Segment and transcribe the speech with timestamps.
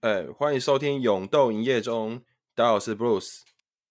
[0.00, 2.18] 哎，欢迎收听《勇斗营业中》，
[2.54, 3.40] 大家好，我是 Bruce，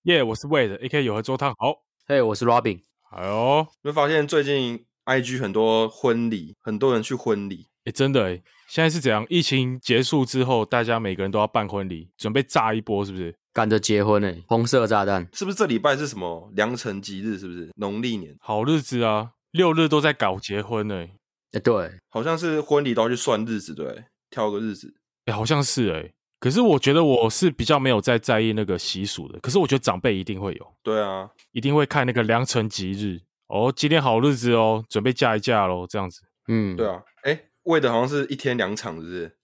[0.04, 2.82] 耶，yeah, 我是 Wade，AK 有合作汤，好，嘿，hey, 我是 Robin，
[3.12, 9.24] 哎呦，你会发现最近 IG 很多婚礼，很多人去婚礼，哎，真的哎，现在是怎样？
[9.30, 13.38] 疫情结束之后，大家每个人都要办婚礼，准备炸一波，是不是？
[13.54, 15.56] 赶着结婚哎，红色炸弹，是不是？
[15.56, 17.38] 这礼拜是什么良辰吉日？
[17.38, 19.32] 是不是农历年好日子啊？
[19.52, 21.12] 六日都在搞结婚哎，
[21.52, 24.94] 哎，对，好像是婚礼都要去算日子，对，挑个日子。
[25.26, 29.40] 哎，好像是哎，可是我觉得我是比较没有在在意那个习俗的。
[29.40, 36.22] 可是我觉得长辈一定会有，对啊，一定会看那个良辰吉日哦，今天好日子哦，准备嫁一嫁喽，这样子。
[36.48, 39.38] 嗯，对啊，哎，为的好像是一天两场，是不是？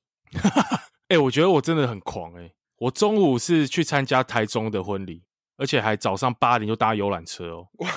[1.09, 5.23] 哎， 我觉得我真的很狂哎，我中午是去参加台中的婚礼，
[5.57, 7.89] 而且还早上八点就搭游览车哦，哇，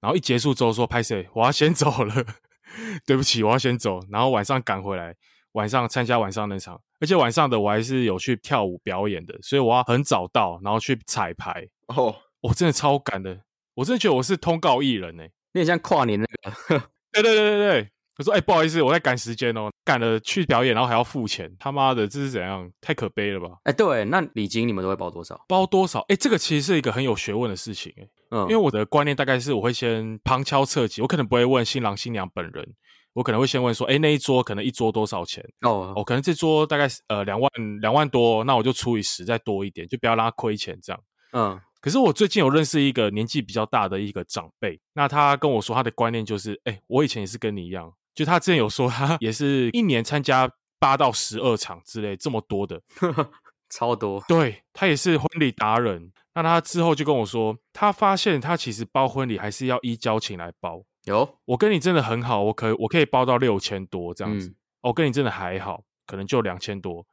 [0.00, 2.14] 然后一结束之后说拍谁，我要先走了，
[3.06, 5.16] 对不起，我要先走，然后晚上赶回来。
[5.54, 11.66] 晚上参加晚上那场，而且晚上的我还是有去跳舞表演的，所以我要很早到，然后去彩排。
[11.88, 13.40] 哦，我真的超赶的，
[13.74, 16.88] 我真的觉得我是通告艺人呢，有点像跨年那个。
[17.10, 17.90] 对对对对对，
[18.20, 22.70] 我说哎、欸，不好意思，我在赶时间哦，赶了去表演，然后还要付钱，他妈的，这是怎样？
[22.78, 23.48] 太可悲了吧？
[23.64, 25.42] 哎、欸，对，那礼金你们都会包多少？
[25.48, 26.00] 包多少？
[26.00, 32.74] 哎、欸，这个其实是一个很有学问的事情，哎，嗯，因为我的观念大概是我会先旁敲侧击，我可能不会问新郎新娘本人。
[33.12, 35.42] 我可能会先问说，哎，那一桌可能一桌多少钱？
[35.62, 41.02] 哦，哦，可能这桌大概呃两万两万多，那我就除以十，再多一点，就不要让他亏钱这样。
[41.32, 52.80] 嗯，可是我最近有认识一个年纪比较大的一个长辈，那他跟我说他的观念就是，哎，我以前也是跟你一样，就他之前有说他也是一年参加八到十二场之类这么多的，
[53.70, 54.22] 超多。
[54.26, 60.82] 对，他也是婚礼达人，那他之后就跟我说，他发现他其实包婚礼还是要依交情来包。
[61.04, 64.54] 有，我跟你真的很好，我可以我可以包到六千多这样子。
[64.82, 67.06] 我、跟你真的还好，可能就两千多。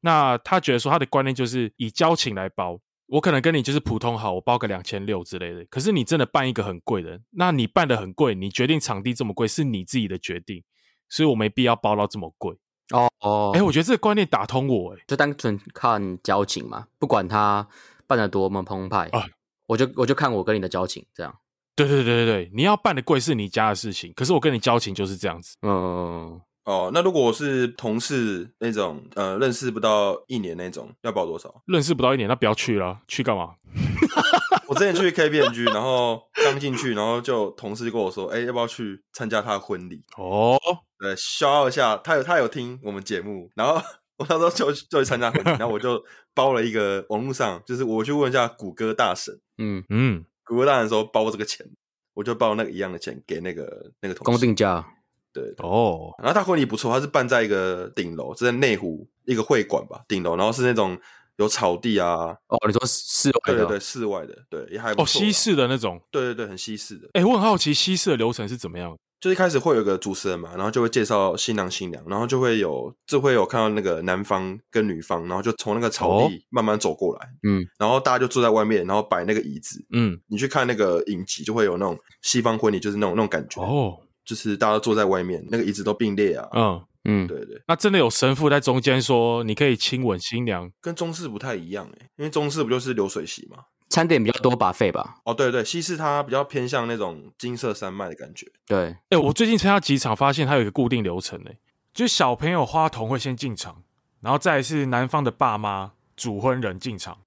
[0.00, 2.78] 那他觉得说他的观念就是以交情来包，
[3.14, 5.64] 我可能跟你就是普通好，我包个两千六之类的。
[5.66, 10.64] 可是你真的办一个很贵的，那你办的很贵，你决定场地这么贵是你自己的决定，
[11.08, 12.56] 所以我没必要包到这么贵。
[12.92, 17.68] 哦哦，哎，我觉得这个观念打通我，哎，就单纯看交情嘛，不管他
[18.08, 19.24] 办的多么澎湃啊，
[19.66, 21.32] 我就我就看我跟你的交情这样。
[21.76, 25.56] 对对对对对，你要办的贵是你家的事情，可是我跟你交情就是这样子。
[25.62, 31.62] 嗯哦，那如果我是同事那种，呃，认识不到一年那种，要包多少？
[31.66, 33.54] 认识不到一年，那不要去了，去干嘛？
[34.66, 40.02] 我之前去 KPMG，然后刚进去，然后就同事就跟我说，哎，要不要去参加他的婚礼？
[40.16, 40.58] 哦，
[40.98, 43.74] 对，消一下，他有他有听我们节目，然后
[44.16, 46.02] 我那时候就就去参加婚礼，然后我就
[46.32, 50.24] 包了一个网络上，就是我去问一下谷歌大神，嗯嗯。
[50.44, 51.66] 谷歌大神说包这个钱，
[52.14, 54.30] 我就包那个一样的钱给那个那个同事。
[54.30, 54.86] 公定价。
[55.34, 60.96] 对哦，然后他婚礼不错，他是办在一个顶楼，是在内湖一个会馆吧，顶楼，然后是那种
[61.36, 62.34] 有草地啊。
[62.46, 63.54] 哦，你说室外的？
[63.54, 65.02] 对对对，室外的，对也还不错。
[65.02, 66.00] 哦，西式的那种。
[66.10, 67.08] 对对对，很西式的。
[67.14, 68.96] 哎，我很好奇西式的流程是怎么样？
[69.20, 93.58] 就一开始会有个主持人嘛，然后就会介绍新郎新娘，然后就会有就会有看到那个男方跟女方，然后就从那个草地慢慢走过来，嗯，然后大家就坐在外面，然后摆那个椅子，嗯，你去看那个影集就会有那种西方婚礼就是那种那种感觉哦，就是大家都坐在外面，那个椅子都并列啊，嗯嗯，对对，那真的有神父在中间说你可以亲吻新娘，跟中式不太一样诶，因为中式不就是流水席嘛。
[93.90, 95.18] 餐点比较多，buffet 吧？
[95.24, 98.50] 哦，对对，西式它比较偏向那种金色山脉的感觉。
[98.66, 101.58] 对，哎、欸，我最近参加几场，发现它有一个固定流程，哎，
[101.92, 103.82] 就是小朋友花童会先进场，
[104.20, 107.18] 然后再是男方的爸妈、主婚人进场，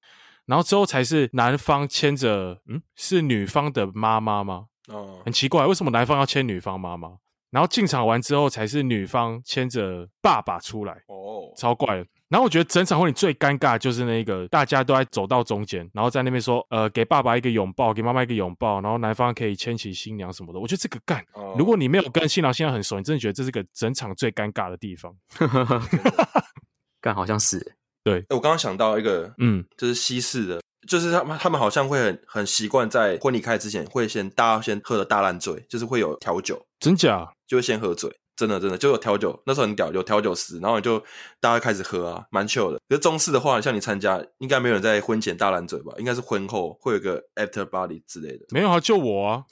[0.46, 4.66] 然后之后才是男方牵着，嗯，是女方的妈妈吗？
[4.88, 7.18] 哦，很奇怪，为什么男方要牵女方妈妈？
[7.50, 12.06] 然后进场完之后才是女方牵着爸爸出来，哦，超怪的。
[12.28, 20.60] 然后我觉得整场婚礼最尴尬就是那个大家都在走到中间，然后在那边说，呃，给爸爸一个拥抱，给妈妈一个拥抱，然后男方可以牵起新娘什么的。
[20.60, 25.16] 我觉得这个干，哦、如果你没有跟新郎新娘很熟，你真的觉得这是个整场最尴尬的地方。
[27.00, 28.26] 干好像是，对。
[28.30, 38.18] 我刚刚想到一个，嗯，就是西式的，就是他们他们好像会很很习惯在婚礼开之前会先大家先喝的大烂醉，就是会有调酒，真假就会先喝醉。
[38.38, 41.04] 真的真的就有调酒，那时候很屌，有调酒师，然后你就
[41.40, 42.78] 大家开始喝啊，蛮 chill 的。
[42.88, 45.92] 可是中式的话，像你参加，应该没有人在婚前大烂嘴吧？
[45.98, 48.46] 应该是婚后会有个 after party 之类的。
[48.50, 49.44] 没有啊，就我啊，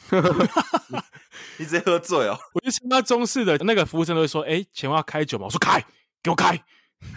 [0.89, 0.99] 你，
[1.57, 2.37] 你直接喝醉哦。
[2.53, 5.83] 我就参加中式的那个服务生都会说：“哎，请问要开酒吗？”我说：“开，
[6.21, 6.63] 给我开，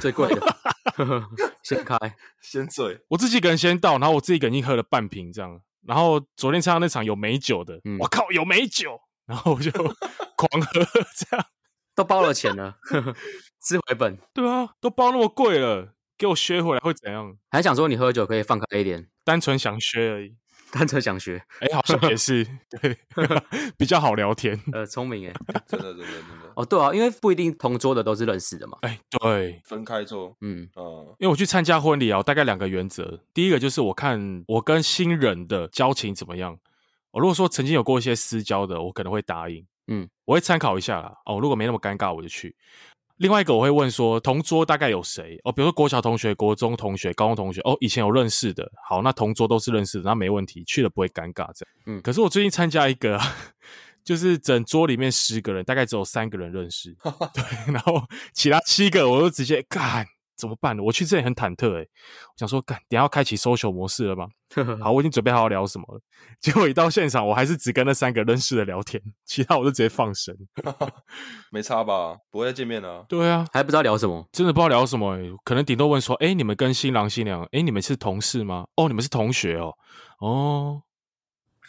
[0.00, 0.56] 最贵的，
[1.62, 1.96] 先开，
[2.40, 5.61] 先醉。”我自己一个人先到，然后我自己一个人已经喝了半瓶这样。
[5.87, 9.00] 然后昨天参加那场有美酒的，嗯、我靠，有美酒。
[9.26, 9.70] 然后我就
[10.37, 10.81] 狂喝，
[11.17, 11.46] 这样
[11.94, 12.79] 都包了钱了，
[13.62, 14.19] 吃回本。
[14.32, 17.37] 对啊，都包那么贵了，给我削回来会怎样？
[17.50, 20.37] 还想说你喝酒可以放开一点，单纯想削而已。
[20.70, 22.47] 单纯想学，哎，好像也是，
[22.81, 22.97] 对，
[23.79, 24.61] 比较好聊天。
[24.73, 25.32] 呃，聪明 哎，
[25.67, 26.53] 真的真的真的。
[26.55, 28.79] 哦，对啊，因为不一定同桌的都是认识的嘛。
[28.82, 30.37] 哎，对，分开坐。
[30.41, 33.20] 嗯哦，因为我去参加婚礼啊，大概两个原则。
[33.32, 36.59] 第一个就是我看我跟新人的交情怎么样。
[37.11, 39.67] 我如果说曾经有过一些私交的，我可能会答应。
[39.87, 41.15] 嗯，我会参考一下啦。
[41.25, 42.55] 哦，如果没那么尴尬，我就去。
[43.19, 45.38] 另外一个我会问说，同桌大概有谁？
[45.44, 48.70] 哦，比如说国小同学、国中同学、高中同学，哦，以前有认识的。
[48.88, 51.69] 好，那同桌都是认识的，那没问题，去了不会尴尬这样。
[51.87, 53.20] 嗯，可是我最近参加一个，
[54.05, 56.97] 就是整桌里面十个人，大概只有三个人认识，
[57.35, 60.06] 对，然后其他七个我都直接干。
[60.38, 60.82] 怎么办呢？
[60.82, 64.29] 我去这里很忐忑诶，我想说，干，等下要开启 social 模式了吗？
[64.81, 66.00] 好， 我已经准备好要聊什么了。
[66.40, 70.35] 结果一到现场，我还是只跟那三个认识的聊天，其他我就直接放生。
[71.50, 72.17] 没差吧？
[72.31, 73.05] 不会再见面了。
[73.08, 75.31] 对啊，还不知道聊什么，真的不知道聊什么诶。
[75.44, 78.67] 可能顶多问说，哎，你们跟新郎新娘，哎，你们是同事吗？
[78.76, 79.75] 哦，你们是同学哦。
[80.20, 80.82] 哦，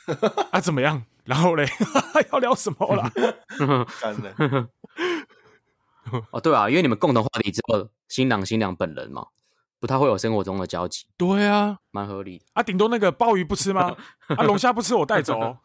[0.54, 1.04] 啊，怎么样？
[1.26, 1.68] 然后嘞，
[2.32, 3.12] 要聊什么啦？
[4.02, 4.70] 干的。
[6.32, 9.28] 哦，对啊，因为你们共同话题只有新郎新娘本人嘛，
[9.80, 11.06] 不太会有生活中的交集。
[11.18, 12.46] 对啊，蛮合理的。
[12.54, 13.96] 啊，顶多那个鲍鱼不吃吗？
[14.38, 15.40] 啊，龙虾不吃我带走。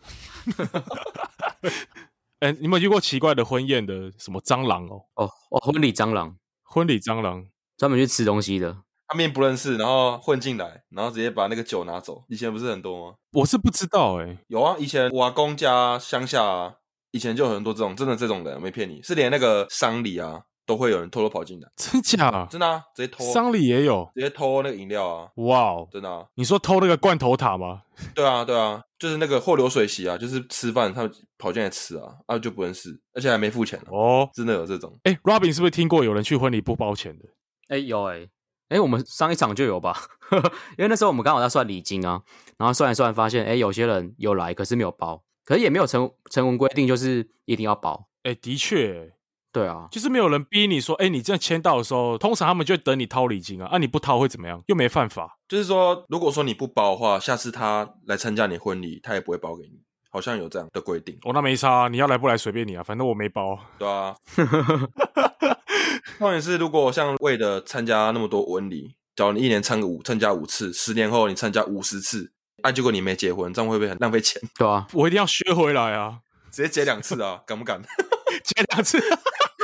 [2.40, 5.04] 哎、欸，你有没有遇过奇怪的婚宴的什么蟑螂哦？
[5.14, 7.46] 哦哦，婚礼蟑螂，婚礼蟑螂，
[7.76, 8.82] 专门去吃东西的。
[9.06, 12.24] 他面不认识，然后混进来，然后直接把那个酒拿走。
[12.28, 13.16] 以前不是很多吗？
[13.32, 14.38] 我是不知道哎、欸。
[14.48, 16.74] 有啊，以前我阿公家乡下啊，
[17.14, 20.42] 以前就有很多这种，真的这种人，没骗你，是连那个丧礼啊。
[20.66, 22.48] 都会有人偷偷跑进来， 真假？
[22.50, 23.22] 真的啊，直接偷。
[23.34, 25.28] 丧礼也有，直接偷那个饮料啊！
[25.34, 26.24] 哇哦，真的啊！
[26.36, 27.82] 你说偷那个罐头塔吗？
[28.16, 34.98] 对啊，对啊，就是那个货流水席啊，就是吃饭他们跑进来吃啊，啊就不认识，而且还没付钱哦，真的有这种。
[35.02, 37.24] 哎，Robin 是不是听过有人去婚礼不包钱的？
[37.68, 38.26] 哎，有哎，
[38.70, 39.94] 哎，我们上一场就有吧？
[40.78, 42.22] 因为那时候我们刚好在算礼金啊，
[42.56, 48.08] 然后算一算发现，哎，有些人有来，可是没有包，可是也没有成成文规定，就是一定要包。
[48.22, 49.12] 哎，的确。
[49.52, 54.60] 对啊，就是没有人逼你说，哎，你这样签到的时候，通常他们就会等你掏礼金啊，啊，你不掏会怎么样？
[54.66, 55.38] 又没犯法。
[55.46, 59.78] 就是说，如果说你不包的话，下次他来参加你婚礼，他也不会包给你，
[60.10, 61.16] 好像有这样的规定。
[61.22, 63.56] 哦，那没差，你要来不来随便你啊，反正我没包。
[63.78, 64.16] 对啊。
[66.18, 72.32] 重点是，如果像为了参加那么多婚礼，假如你一年参个五，参加五次，十年后你参加五十次，
[72.64, 74.40] 啊，结果你没结婚，这样会不会很浪费钱？
[74.58, 76.20] 对啊，我一定要削回来啊，
[76.50, 77.82] 直接结两次啊，敢不敢？
[78.42, 78.98] 结两次。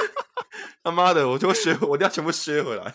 [0.85, 2.95] 他妈的，我就削，我一定要全部削回来。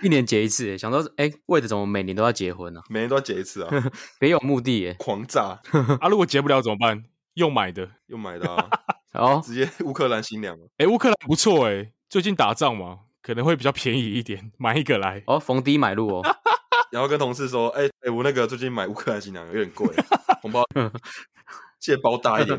[0.00, 2.80] 一年结一次，想说，哎，为了怎么每年都要结婚呢？
[2.88, 3.70] 每年都要结一次啊，
[4.20, 5.60] 别有目的耶，狂炸
[6.00, 6.08] 啊！
[6.08, 7.02] 如果结不了怎么办？
[7.34, 8.68] 用买的，用买的啊，
[9.14, 10.56] 哦，直接乌克兰新娘。
[10.78, 15.22] 哎，乌克兰不错哎，最近打仗嘛，可能会比较便宜一点，买一个来。
[15.26, 16.22] 哦，逢低买入哦。
[16.92, 19.88] 然后跟同事说，哎哎，我那个最近买乌克兰新娘有点贵，
[20.42, 20.62] 红包
[21.80, 22.58] 借包大一点，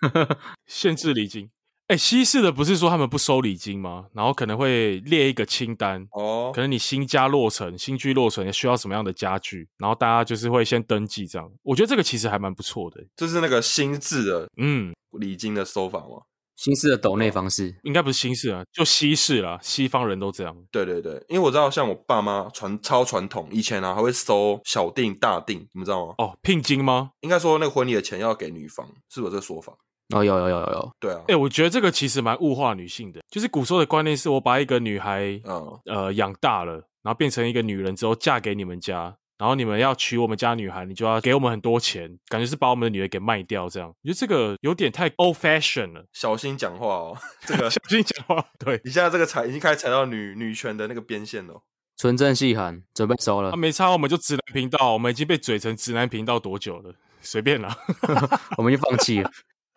[0.66, 1.50] 限制礼金。
[1.88, 4.06] 哎，西式的不是说他们不收礼金吗？
[4.14, 11.50] 然后可能会列一个清单哦，可能你新家落成、新居落成需要什么样的家具，然后大家就是会先登记这样。
[11.62, 16.22] 我觉得这个其实还蛮不错的，就是那个新制的嗯礼金的收法吗？
[16.56, 20.56] 新式的斗内方式应该不是新式啊，就西式啦，西方人都这样。
[20.70, 26.14] 对对对，因为我知道像我爸妈传超传统，以前啊还会收小订大订，你们知道吗？
[26.18, 27.10] 哦，聘金吗？
[27.20, 29.72] 应该说那个婚礼的钱要给女方，是不是有这个说法？
[30.14, 51.62] 哦，有有有有有，对啊，哎、欸，我觉得这个其实蛮物化女性的，就是古时候的观念是我把一个女孩，嗯，呃，养大了，然后变成一个女人之后嫁给你们家，然后你们要娶我们家女孩，你就要给我们很多钱，感觉是把我们的女儿给卖掉这样，我觉得这个有点太 old fashion 了，小心讲话哦，这个 小心讲话，对，你现在这个踩已经开始踩到女女权的那个边线了，
[51.96, 56.94] 纯正细寒准备收了，啊，没差，我们就直男频道，我们已经被嘴成直男频道多久了？
[57.20, 57.74] 随便啦，
[58.58, 59.30] 我们就放弃了。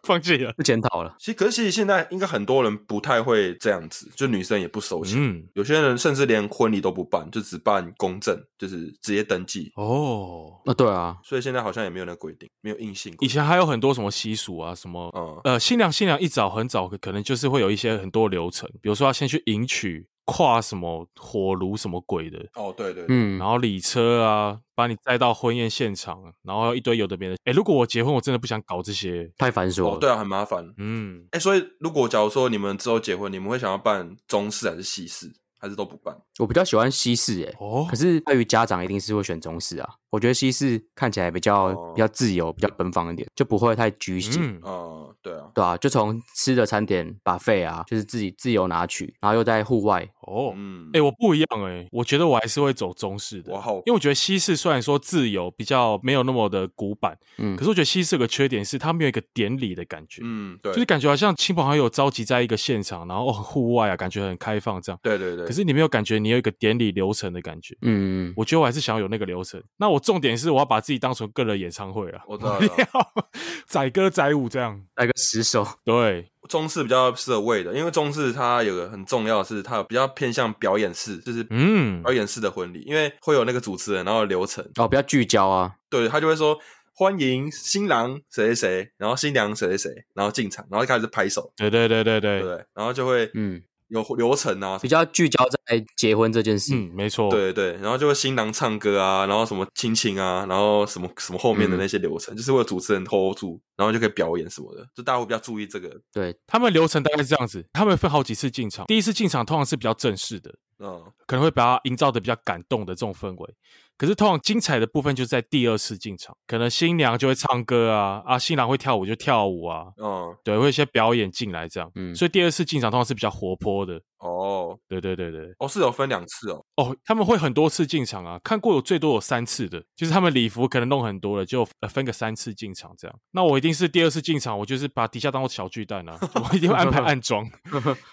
[0.08, 1.16] 放弃了，不检讨了。
[1.20, 5.18] 其实，可是其实现在应该很多人不太会这样子，就女生也不收钱。
[5.20, 9.72] 嗯，有些人甚至连婚礼都不办，就只办公证，就是直接登记。
[9.76, 13.14] 哦，那对啊，所以现在好像也没有那个规定，没有硬性。
[13.20, 20.08] 以前还有很多什么习俗啊，什么，嗯，呃，新娘新娘一早很早，可能就是会有一些很多流程，比如说要先去迎娶。
[20.28, 27.38] 跨什么火炉什么鬼的哦，对对，嗯，然后礼车啊，把你载到婚宴现场，然后一堆有的没的。
[27.46, 29.96] 哎，如果我结婚，我真的不想搞这些，太繁琐了。
[29.96, 30.70] 哦，对啊，很麻烦。
[30.78, 36.14] 嗯，哎，所以如果假如说你们之后结婚，你们会想要办中式还是西式，还是都不办？
[36.40, 39.90] 我比较喜欢西式，哎，哦，可是对于家长一定是会选中式啊。
[40.10, 44.60] 我觉得西式看起来比较比较自由，比较奔放一点，就不会太拘谨。
[44.66, 50.08] 嗯，对啊，对啊，就从吃的餐点 buffet 啊，就是自己自由拿取，然后又在户外。
[50.22, 53.54] 哦，嗯，哎，我不一样哎，我觉得我还是会走中式的。
[53.54, 60.22] 哇好，因为我觉得西式虽然说自由，比较没有那么的古板，嗯，可是我觉得西式有个缺点是它没有一个典礼的感觉。
[60.24, 65.00] 嗯，对，就是感觉好像亲朋好友召集在一个现场，然后户外啊，感觉很开放这样。
[65.02, 65.46] 对对对。
[65.46, 67.76] 可是你没有感觉你有一个典礼流程的感觉。
[67.82, 68.34] 嗯嗯。
[68.36, 69.62] 我觉得我还是想要有那个流程。
[69.78, 72.24] 那我重点是我要把自己当成个人演唱会啊。
[72.28, 72.60] 我知道。
[73.66, 74.82] 载歌载舞这样，
[75.18, 75.68] 十首。
[75.84, 76.32] 对。
[76.48, 85.74] 中式比较适合味的，因为中式它有个很重要的是，它比较偏向表演式，就是嗯，表演式的婚礼，因为会有那个主持人，然后流程哦，比较聚焦啊。
[85.90, 86.58] 对，他就会说
[86.94, 91.52] 欢迎新郎谁谁谁，然后新娘谁谁谁，然后进场，然后开始拍手。
[91.58, 93.62] 对对对对对对，然后就会嗯。
[93.90, 96.76] 有流程啊，比较聚焦在结婚这件事。
[96.76, 97.30] 嗯，没错。
[97.30, 105.90] 对对，然后就会新郎唱歌啊，然后什么亲亲啊，然后什么什么后面的那些流程，嗯、就是为了主持人 hold 住，然后就可以表演什么的，就大家会比较注意这个。
[106.12, 113.56] 对，他们流程大概是这样子，他们分好几次进场，第一次进场通常是比较正式的，嗯，可能会把它营造的比较感动的这种氛围。
[113.98, 124.00] 可是通常精彩的部分就是在第二次进场，可能新娘就会唱歌啊，啊，新郎会跳舞就跳舞啊，嗯，对，会有一些表演进来这样，嗯，所以第二次进场通常是比较活泼的。
[124.20, 133.16] 哦，对对对对，哦，是有分两次哦，哦，他们会很多次进场啊，看过有最多有三次的，就是他们礼服可能弄很多了，就分个三次进场这样。
[133.30, 137.48] 那我一定是第二次进场，我就是把底下当做小巨蛋啊， 我一定会安排暗装，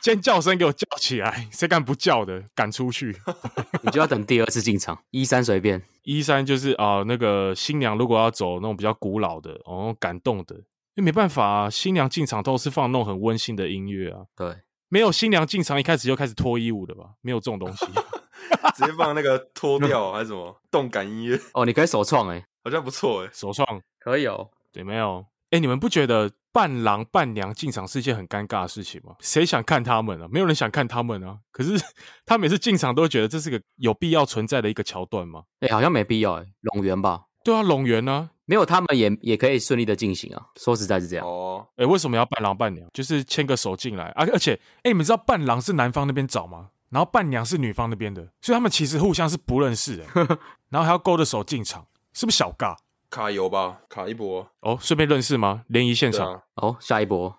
[0.03, 3.17] 尖叫声给我叫起来，谁敢不叫的赶出去，
[3.83, 5.74] 你就要等第二次进场，一三随便。
[6.03, 10.65] 一三就是啊、呃，那个新娘如果要走那种比较古老的，哦，感动的，因
[10.97, 14.21] 为没办法啊，新娘进场都是放那种很温馨的音乐啊。
[14.37, 14.57] 对，
[14.89, 17.11] 没有新娘进场一开始就开始脱衣舞的吧？
[17.23, 17.87] 没有这种东西，
[18.77, 21.39] 直接放那个脱掉 还是什么动感音乐？
[21.55, 23.67] 哦，你可以首创哎，好像不错哎，首创
[23.99, 24.51] 可以哦。
[24.73, 25.25] 对，没有。
[25.51, 29.17] 哎，你们不觉得伴郎伴娘进场是一件很尴尬的事情吗？
[29.19, 30.29] 谁想看他们啊？
[30.31, 31.37] 没有人想看他们啊。
[31.51, 31.73] 可是
[32.25, 35.43] 他每次进场都会觉得这是个有必要存在的一个桥段吗？
[35.59, 37.25] 哎，好像没必要哎，拢圆吧？
[37.43, 40.47] 对啊，拢圆呢，没有他们也也可以顺利的进行啊。
[40.57, 41.67] 说实在是这样哦。
[41.77, 42.89] 哎，为什么要伴郎伴娘？
[42.95, 44.25] 就是牵个手进来啊。
[44.33, 46.69] 而且，哎，你们知道伴郎是男方那边找吗？
[46.91, 50.05] 然后伴娘是女方那边的，所以他们其实互相是不认识的。
[50.71, 52.77] 然后还要勾着手进场，是不是小尬？
[53.15, 54.45] 卡油吧，卡一波。
[54.63, 55.63] 哦，顺便认识吗？
[55.69, 57.33] 联谊现场、啊、哦，下一波。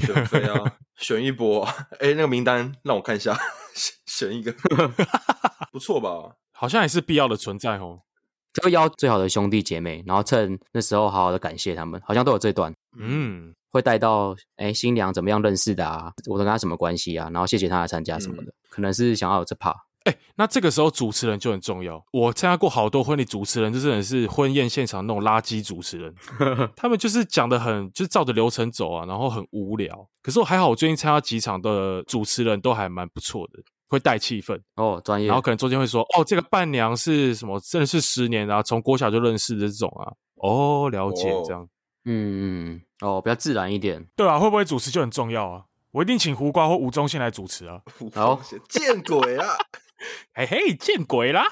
[0.00, 1.62] 选，对啊， 选一波，
[2.00, 3.36] 哎、欸，那个名单让我看一下，
[3.74, 3.94] 选
[4.30, 4.50] 选一个，
[5.70, 6.36] 不错吧？
[6.52, 8.00] 好像也是必要的存在哦。
[8.54, 19.76] 就邀最好的兄弟姐妹，然后趁那时候好好的感谢他们，好像都有这段，嗯，会带到哎、欸、新娘怎么样认识的啊，我跟她什么关系啊，然后谢谢她来参加什么的，嗯、可能是想要有这 part。
[20.04, 22.02] 哎、欸，那这个时候主持人就很重要。
[22.12, 26.14] 我参加过好多婚礼主持人，就真的是婚宴现场那种垃圾主持人，
[26.74, 30.08] 他们就是讲的很，就是照着流程走啊，然后很无聊。
[30.22, 35.28] 可是我还好，我最近参加几场的主持人都还蛮不错的，会带气氛哦，专业。
[35.28, 37.60] 然后可能中间会说，哦，这个伴娘是什么？
[37.60, 40.12] 真的是十年啊，从国小就认识的这种啊。
[40.36, 41.68] 哦，了解这样。
[42.06, 44.02] 嗯嗯，哦，比较自然一点。
[44.16, 45.64] 对啊，会不会主持就很重要啊？
[45.92, 47.82] 我一定请胡瓜或吴宗宪来主持啊。
[48.14, 49.44] 好，见鬼了！
[50.34, 51.44] 嘿嘿，见鬼啦！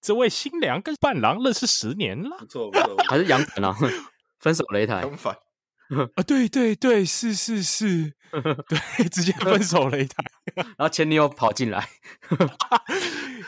[0.00, 3.76] 这位新娘跟伴郎认识十年了，不错不错，还是杨凡啊？
[4.38, 5.34] 分手擂台，杨凡
[6.14, 8.12] 啊，对对对，是是是，
[8.68, 10.22] 对，直接分手擂台，
[10.54, 11.88] 然后前女友跑进来，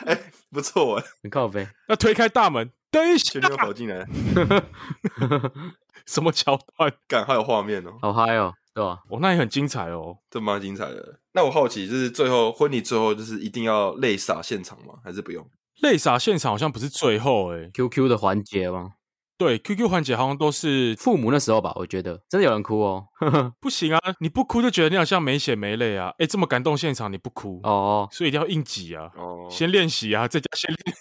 [0.06, 4.04] 哎、欸，不错哎，很靠北，要推开大门，对，前女友跑进来，
[6.06, 6.92] 什么桥段？
[7.06, 8.54] 感还有画面哦，好嗨哦！
[8.78, 9.00] 对吧？
[9.08, 11.18] 哦，那也很精彩哦，这蛮精彩的。
[11.32, 14.94] 那我好奇，就是最后婚礼最后就是一定要泪洒现场吗？
[15.02, 15.44] 还是不用？
[15.82, 18.92] 泪洒现场好像不是最后哎，QQ 的环节吗？
[19.36, 21.72] 对，QQ 环节好像都是父母那时候吧。
[21.76, 23.06] 我觉得真的有人哭哦，
[23.60, 26.12] 不行啊，你不哭就觉得你好像没血没泪啊。
[26.18, 29.10] 哎，这么感动现场你不哭哦，所以一定要硬挤啊。
[29.16, 30.96] 哦，先练习啊，在家先练，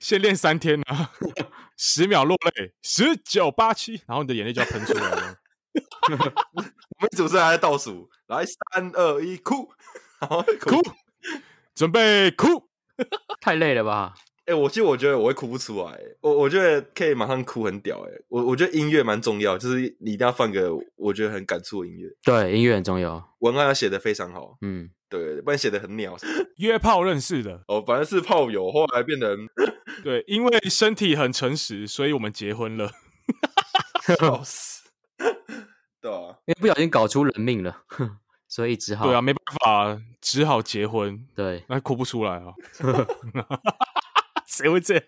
[0.00, 1.10] 先练三天啊，
[1.76, 5.34] 十秒落泪，十九八七，然后你的眼泪就要喷出来了。
[6.52, 6.62] 我
[7.00, 9.68] 们主持人还在倒数，来三二一，哭，
[10.20, 10.90] 好哭，哭，
[11.74, 12.68] 准备哭，
[13.40, 14.14] 太累了吧？
[14.44, 26.16] 哎、欸，我其实我觉得我会哭不出来，我我觉得可以马上哭很屌，哎，我我觉得音乐蛮重要，就是你一定要放个我觉得很感触的音乐，对，音乐很重要，文案要写得非常好，嗯，对，不然写得很鸟。
[26.56, 29.48] 约炮认识的，哦，反正是炮友，后来变成
[30.02, 32.90] 对，因为身体很诚实，所以我们结婚了，
[34.18, 34.81] 笑死。
[36.02, 37.84] 对啊，因为不小心搞出人命了，
[38.48, 41.26] 所以只好对啊，没办法，只好结婚。
[41.34, 42.52] 对，那哭不出来啊，
[44.46, 45.04] 谁会这样？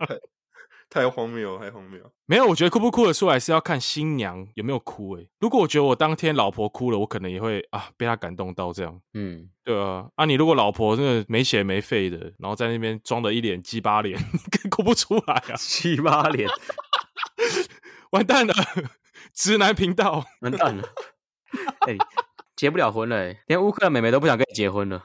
[0.91, 2.01] 太荒谬，太荒谬。
[2.27, 5.17] 没有，我觉得哭不哭得出来是要看新娘有没有哭。
[5.19, 9.01] 哎，如果我觉得我当天老婆哭了，我可能也会啊被她感动到这样。
[9.15, 10.07] 嗯，对啊。
[10.15, 14.17] 啊，你如果老婆真的没血没肺的，然后在那边装的一脸鸡巴脸，
[14.71, 16.49] 哭不出来啊，鸡巴脸，
[18.13, 18.55] 完蛋了，
[19.35, 20.85] 直男频道，完蛋了。
[21.87, 21.97] 哎，
[22.57, 25.03] 结不了婚了，连乌克兰妹妹都不想跟你结婚了。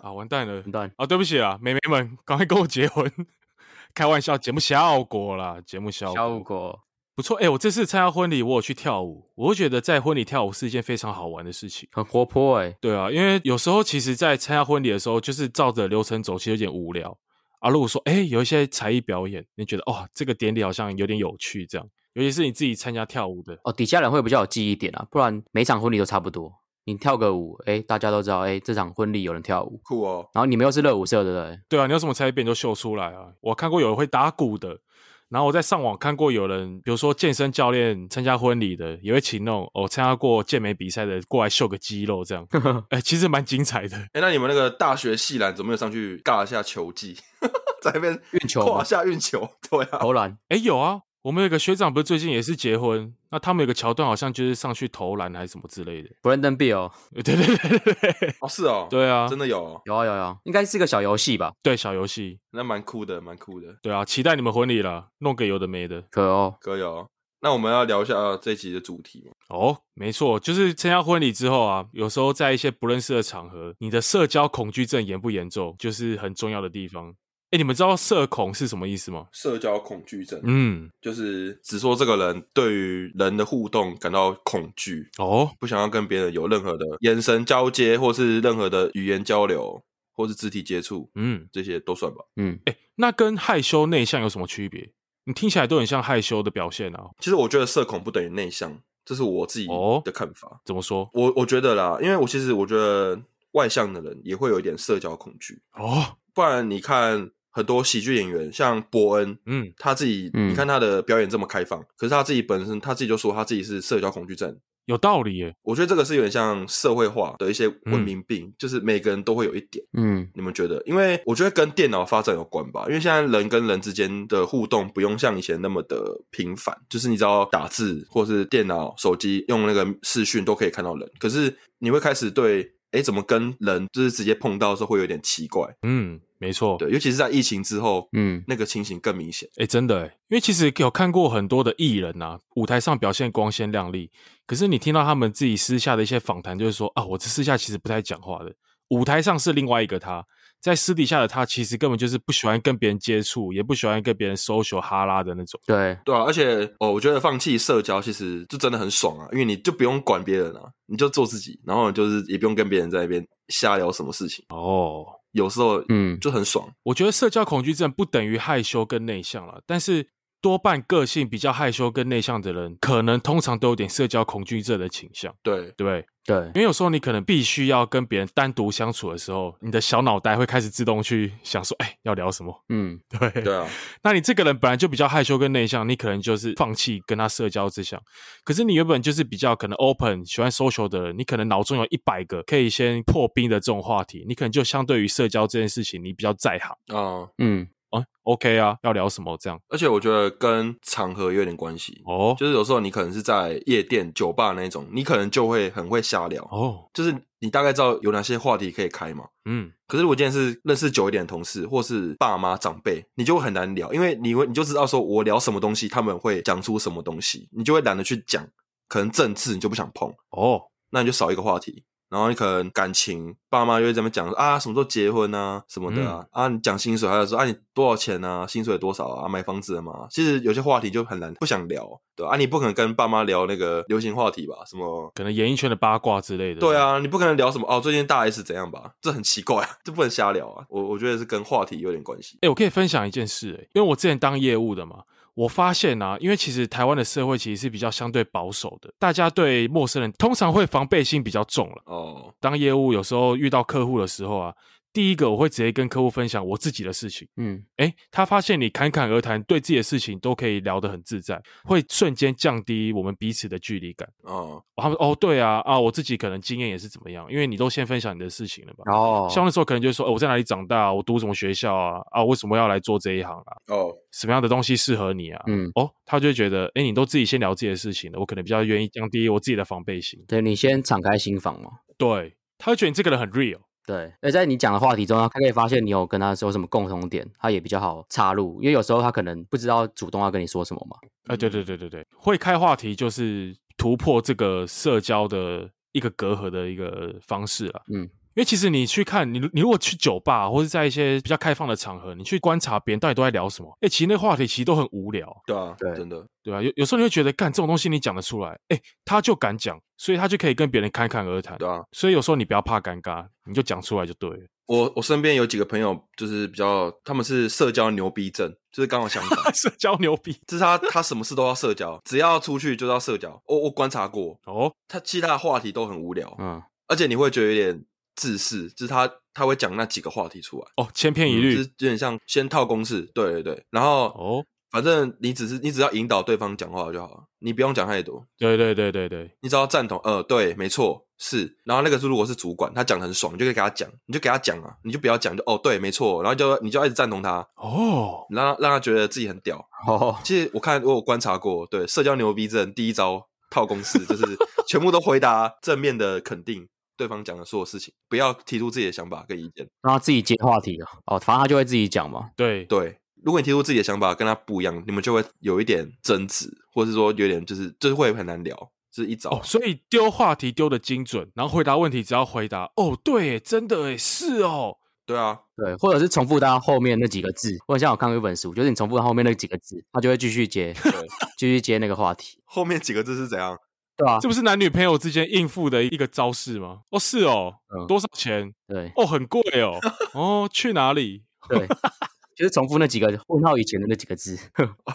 [0.00, 0.92] 啊，完蛋了，完蛋。
[0.96, 3.10] 啊，对不起啊，妹妹们，赶快跟我结婚。
[3.94, 6.80] 开玩笑，节目效果啦，节目效果，效果
[7.14, 7.36] 不错。
[7.36, 12.76] 哎、欸，我这次参加婚礼，我有去跳舞，我会觉得在婚礼跳舞是一件非常好玩的事情，很活泼哎、欸。
[12.80, 17.18] 对啊，因为有时候其实，在参加婚礼的时候，就是照着流程走，其实有点无聊
[17.58, 17.68] 啊。
[17.68, 26.52] 如果说，哎、欸，有一些才艺表演，你觉得，哦，这个典礼好像有点有趣，这样，尤其是你自己参加跳舞的，哦，底下人会比较有记忆点啊，不然每场婚礼都差不多。
[26.84, 30.28] 你跳个舞，哎，大家都知道，哎，这场婚礼有人跳舞，酷哦。
[30.34, 31.60] 然后你们又是热舞社，对不对？
[31.68, 33.28] 对啊，你有什么才艺，都秀出来啊！
[33.40, 34.80] 我看过有人会打鼓的，
[35.28, 42.44] 然后我在上网看过有人，比如说健身教练参加婚礼的，也会请那种哦参加过健美比赛的过来秀个肌肉，这样，
[42.90, 43.96] 哎，其实蛮精彩的。
[44.12, 47.14] 哎，那你们那个大学系篮怎么没有上去尬一下球技，
[47.80, 51.02] 在那边运球，胯下运球， 对啊，投篮，哎，有啊。
[51.22, 53.14] 我们有个学长，不是最近也是结婚？
[53.30, 56.10] 那他们有个桥段，好像就是上去投篮还是什么之类的。
[56.20, 61.52] Brandon Beal， 对对对对对，哦是哦，对啊，真的有，有啊有啊，应该是个小游戏吧？
[61.62, 63.68] 对，小游戏，那蛮酷的，蛮酷的。
[63.82, 67.06] 对啊，期待你们婚礼了，弄个有的没的，可哦，可以哦。
[67.44, 69.32] 那我们要聊一下这一集的主题吗？
[69.48, 77.14] 哦，没错，就是参加婚礼之后啊，有时候在一些不认识的场合，你的社交恐惧症严不严重，就是很重要的地方。
[77.52, 79.26] 哎，你们知道社恐是什么意思吗？
[79.30, 94.90] 社交恐惧症，嗯，就是只说这个人对于人的互动感到恐惧哦，不想要跟别人有任何的眼神交接，或是任何的语言交流，或是肢体接触，嗯，这些都算吧，嗯，哎，那跟害羞内向有什么区别？
[95.24, 97.10] 你听起来都很像害羞的表现啊。
[97.18, 99.66] 其实我觉得社恐不等于内向，这是我自己
[100.02, 100.48] 的看法。
[100.48, 101.10] 哦，怎么说？
[101.12, 107.30] 我我觉得啦，因为我其实我觉得外向的人也会有一点社交恐惧哦，不然你看。
[107.52, 115.54] 很多喜剧演员，像伯恩，嗯，他自己，嗯、你看他的表演这么开放，可是他自己本身，他自己就说他自己是社交恐惧症，有道理耶。
[115.62, 120.82] 我觉得这个是有点像社会化的一些文明病，嗯、就是每个人都会有一点，嗯，你们觉得？
[120.86, 136.18] 因为我觉得跟电脑发展有关吧，因为现在人跟人之间的互动不用像以前那么的频繁，就是你只要打字或是电脑、手机用那个视讯都可以看到人，可是你会开始对，哎，怎么跟人就是直接碰到的时候会有点奇怪，嗯。
[136.42, 139.48] 没错，对，尤其是在疫情之后，嗯，那个情形更明显。
[139.58, 144.10] 哎，真的，因为其实有看过很多的艺人啊，舞台上表现光鲜亮丽，
[144.44, 148.52] 可是你听到他们自己私下的一些访谈，就是说啊，我这私下其实不太讲话的，
[148.88, 150.24] 舞台上是另外一个他，
[150.60, 155.60] 在私底下的他，其实根本就是不喜欢跟别人接触，也不喜欢跟别人 social 哈拉的那种。
[155.64, 165.06] 对，对啊，而且哦，我觉得放弃社交其实就真的很爽啊，因为你就不用管别人啊，你就做自己，然后就是也不用跟别人在那边瞎聊什么事情哦。
[165.32, 166.72] 有时候，嗯，就很爽。
[166.84, 170.08] 我觉得社交恐惧症不等于害羞跟内向了，但是
[170.42, 175.34] 多半个性比较害羞跟内向的人，可能通常都有点社交恐惧症的倾向。
[175.42, 176.04] 对，对。
[176.24, 182.54] 对，因为有时候你可能必须要跟别人单独相处的时候，你的小脑袋会开始自动去想说，哎，要聊什么？
[182.68, 183.68] 嗯， 对，对啊。
[184.04, 188.00] 那你这个人本来就比较害羞跟内向，你可能就是放弃跟他社交之想。
[188.44, 197.28] 可是你原本就是比较可能 open、喜欢 social 的人，你可能脑中有一百个可以先破冰的这种话题，你可能就相对于社交这件事情，你比较在行啊。
[197.38, 197.66] 嗯。
[197.92, 199.58] 啊，OK 啊，要聊什么这样？
[199.68, 209.24] 而且我觉得跟场合有点关系哦，就是有时候你可能是在夜店、酒吧那种，你可能就会很会瞎聊哦，就是你大概知道有哪些话题可以开嘛。
[209.44, 218.46] 嗯，可是如果今天是认识久一点的同事，或是爸妈长辈，你就会很难聊，因为你会你就知道说我聊什么东西，他们会讲出什么东西，你就会懒得去讲，
[218.88, 221.84] 可能政治你就不想碰哦，那你就少一个话题。
[222.12, 230.06] 然后你可能感情，爸妈就会这么讲啊，什么时候结婚啊，什么的啊，嗯、啊，你讲薪水，还有说啊，你多少钱啊，薪水多少啊，买房子了吗？
[230.10, 234.56] 其实有些话题就很难，不想聊，对啊，你不可能跟爸妈聊那个流行话题吧？
[234.66, 236.60] 什么可能演艺圈的八卦之类的？
[236.60, 238.92] 对啊，你不可能聊什么哦，最近大 S 怎样吧？
[239.00, 240.66] 这很奇怪，这不能瞎聊啊。
[240.68, 242.36] 我我觉得是跟话题有点关系。
[242.42, 244.96] 哎，我可以分享一件事，哎，因为我之前当业务的嘛。
[245.34, 251.82] 我发现啊，因为其实台湾的社会其实是比较相对保守的，大家对陌生人通常会防备心比较重了。
[251.86, 254.54] 哦，当业务有时候遇到客户的时候啊，
[254.92, 257.26] 第一个我会直接跟客户分享我自己的事情。
[257.36, 264.08] 嗯，哎，他发现你侃侃而谈，对自己的事情都可以聊得很自在，会瞬间降低我们彼此的距离感。
[264.22, 268.92] 哦，他们哦，对啊，啊，我自己可能经验也是怎么样，因为你都先分享你的事情了吧？
[268.92, 272.00] 哦，像那时候可能就说，哦，我在哪里长大，我读什么学校啊？
[272.10, 273.56] 啊，为什么要来做这一行啊？
[273.68, 275.42] 哦，什么样的东西适合你啊？
[275.46, 280.22] 嗯，哦，他就会觉得，哎，你都自己先聊自己的事情了，我可能比较愿意降低我自己的防备心。
[280.28, 281.70] 对，你先敞开心房嘛。
[281.96, 283.58] 对，他会觉得你这个人很 real。
[283.86, 290.96] 对，而在你讲的话题中，他可以发现你有跟他说什么共同点，他也比较好插入，因为有时候他可能不知道主动要跟你说什么嘛。
[291.26, 297.82] 啊，对对对对对，会开话题就是突破这个社交的一个隔阂的一个方式了。
[297.92, 298.08] 嗯。
[298.34, 305.30] 因为其实你去看你，你如果去酒吧或者在一些比较开放的场合，你去观察别人到底都在聊什么，哎，其实那话题其实都很无聊。
[305.46, 311.58] 对啊，对，真的，对啊，有有时候你会觉得，干这种东西你讲得出来，哎，他就敢讲，所以他就可以跟别人侃侃而谈。
[311.58, 314.46] 对啊，所以有时候你不要怕尴尬，你就讲出来就对了。
[314.66, 323.42] 我我身边有几个朋友，就是比较他们是社交牛逼症，就是刚好相反， 社交牛逼，就是他他什么事都要社交，只要出去就要社交。
[323.46, 327.84] 我我观察过哦，他其他的话题都很无聊，嗯，而且你会觉得有点。
[328.14, 354.24] 自私，就是他他会讲那几个话题出来哦，千篇一律，嗯，就是有点像先套公式，对对对，然后哦，反正你只是你只要引导对方讲话就好了，你不用讲太多，对对对对对，你只要赞同，呃，对，没错，是，然后那个是如果是主管，他讲很爽，你就可以给他讲，你就给他讲啊，你就不要讲，就哦，对，没错，然后就你就要一直赞同他，哦，让让他觉得自己很屌，哦，其实我看我有观察过，对，社交牛逼症第一招套公式就是
[354.66, 356.68] 全部都回答正面的肯定。
[357.02, 362.30] 对方讲的所有事情，不要提出自己的想法跟意见，让他自己接话题哦，反正他就会自己讲嘛。
[362.36, 368.56] 对对，如果你提出自己的想法跟他不一样，你们就会有一点争执，或者是说有点就是就是会很难聊，
[368.92, 369.30] 就是一招。
[369.30, 377.56] 哦，所以丢话题丢的精准，然后回答问题只要回答哦，对，真的诶，是哦，对啊，对，或者是重复他后面那几个字。
[377.66, 380.92] 我好像我看过一本书，就是你重复他后面那几个字，他就会继续接，对，
[381.36, 382.38] 继续接那个话题。
[382.44, 383.58] 后面几个字是怎样？
[384.02, 386.80] 对啊，这不是男女朋友之间应付的一个招式吗？
[386.90, 388.52] 哦，是哦，嗯、多少钱？
[388.66, 389.78] 对，哦，很贵哦，
[390.12, 391.22] 哦，去哪里？
[391.48, 391.66] 对，
[392.34, 394.36] 就是重复那几个问号以前的那几个字，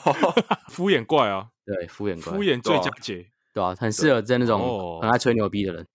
[0.70, 5.88] 敷衍怪啊，对，敷衍怪，敷衍最佳解，对啊，很适合在那种很爱吹牛逼的人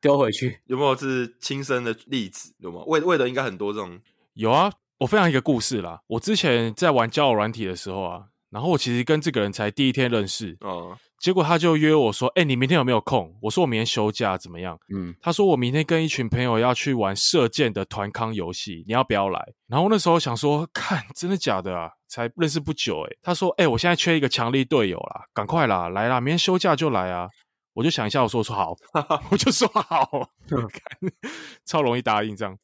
[0.00, 0.60] 丢回去。
[0.66, 2.54] 有没有是亲身的例子？
[2.58, 2.82] 有吗？
[2.86, 3.98] 为为的应该很多这种。
[4.34, 6.02] 有啊，我分享一个故事啦。
[6.06, 10.96] 我之前在玩交友软体的时候啊，然后我其实跟这个人才第一天认识，哦。
[11.18, 21.90] 结果他就约我说：“哎、欸，你明天有没有空？”我说：“我明天休假，怎么样？”嗯，他说：“我明天跟一群朋友要去玩射箭的团康游戏，你要不要来？”然后那时候想说：“看，真的假的啊？
[22.06, 27.28] 才认识不久。”哎，他说：“哎、欸，我现在缺一个强力队友啦，赶快啦，来啦，明天休假就来啊！”
[27.74, 28.74] 我就想一下，我说：“我说好，
[29.30, 30.30] 我就说好，
[31.64, 32.56] 超容易答应这样。”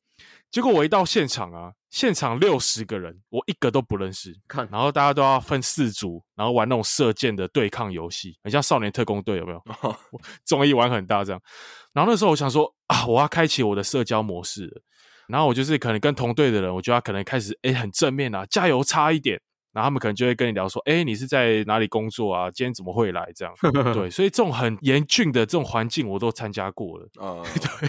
[0.52, 4.38] 结果我一到现场啊，现场六十个人，我一个都不认识。
[4.46, 9.62] 看，然后大家都要分四组，然后玩那种射箭的对抗游戏，很像少年特工队，有没有？
[10.44, 11.40] 综艺玩很大这样。
[11.94, 14.82] 然后那时候我想说啊，我要开启我的社交模式了。
[15.26, 19.40] 然后我就是可能跟同队的人，我就要可能开始诶很正面啊，加油差一点。
[19.72, 22.50] 然后他们可能就会跟你聊说，诶你是在哪里工作啊？
[22.50, 23.54] 今天怎么会来这样？
[23.94, 27.08] 对，所以这种很严峻的这种环境，我都参加过了。
[27.18, 27.88] 啊， 对。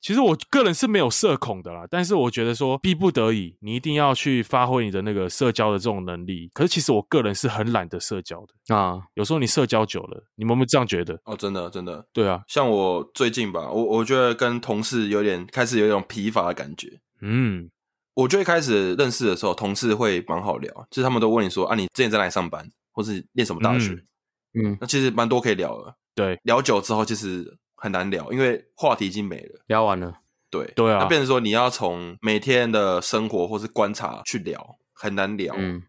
[0.00, 6.50] 其实我个人是没有社恐的啦，但是我觉得说逼不得已，你一定要去发挥你的那个社交的这种能力。
[6.54, 8.98] 可是其实我个人是很懒得社交的啊。
[9.14, 11.20] 有时候你社交久了，你们会不会这样觉得？
[11.24, 12.42] 哦，真的真的，对啊。
[12.48, 16.88] 像我最近吧，我我觉得跟同事有点开始有一种疲乏的感觉。
[17.20, 17.70] 嗯，
[18.14, 23.92] 我最开始认识的时候，同事会蛮好聊，就是他们都问你说啊，你之前在哪里上班，或是念什么大学？
[24.54, 25.94] 嗯，嗯那其实蛮多可以聊的。
[26.14, 27.58] 对，聊久之后其实。
[27.80, 30.18] 很难聊，因为话题已经没了，聊完了。
[30.50, 35.54] 对对啊，那变成说你要从每天的生活或是观察去聊，很难聊。
[35.56, 35.82] 嗯，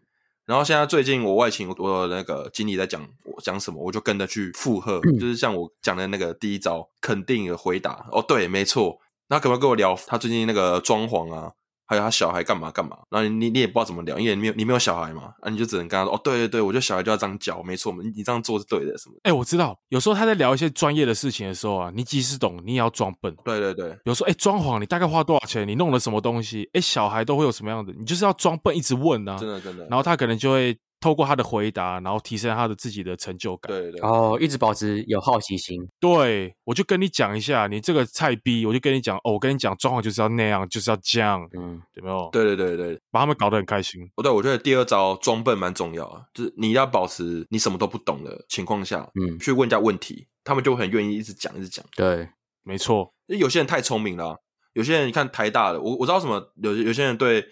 [0.46, 8.06] 然后现在最近我外勤，我的那个经理在讲我讲什么，我就跟着去附和，嗯、就是像我讲的那个第一招，肯定的回答。
[8.10, 8.98] 哦，对，没错。
[9.28, 11.52] 那可不可以跟我聊他最近那个装潢啊？
[11.86, 19.20] 还有他小孩干嘛干嘛，然后你你也不知道怎么聊，因为你没有你没有小孩嘛，啊你就只能跟他说哦，对对对，我觉得小孩就要这样教，没错，你你这样做是对的什么的？
[19.24, 23.34] 哎，我知道，有时候他在聊一些专业的事情的时候啊，你即使懂，你也要装笨。
[23.44, 25.66] 对对对，有时候哎，装潢你大概花多少钱？
[25.66, 26.68] 你弄了什么东西？
[26.72, 27.92] 哎，小孩都会有什么样的？
[27.92, 30.76] 你就是要装笨，一直问啊，真的真的，然后他可能就会。
[31.02, 33.72] 透过他的回答，然后提升他的自己的成就感。
[33.72, 35.76] 对对，哦，一直保持有好奇心。
[36.00, 42.30] 对，我就跟你讲一下，你这个菜逼，我就跟你讲，哦，我跟你讲，装潢就是要那样，就是要这样，嗯，有没有？
[42.32, 44.00] 对对对对，把他们搞得很开心。
[44.14, 51.84] 不对，我觉得第二招装笨蛮重要啊，就是你要保持你什么都不懂的情况下，嗯，去问一下问题，他们就很愿意一直讲一直讲。
[51.96, 52.28] 对，
[52.62, 54.36] 没错，因为有些人太聪明了啊。
[54.74, 57.44] 有些人你看台大的，我我知道什么，有有些人对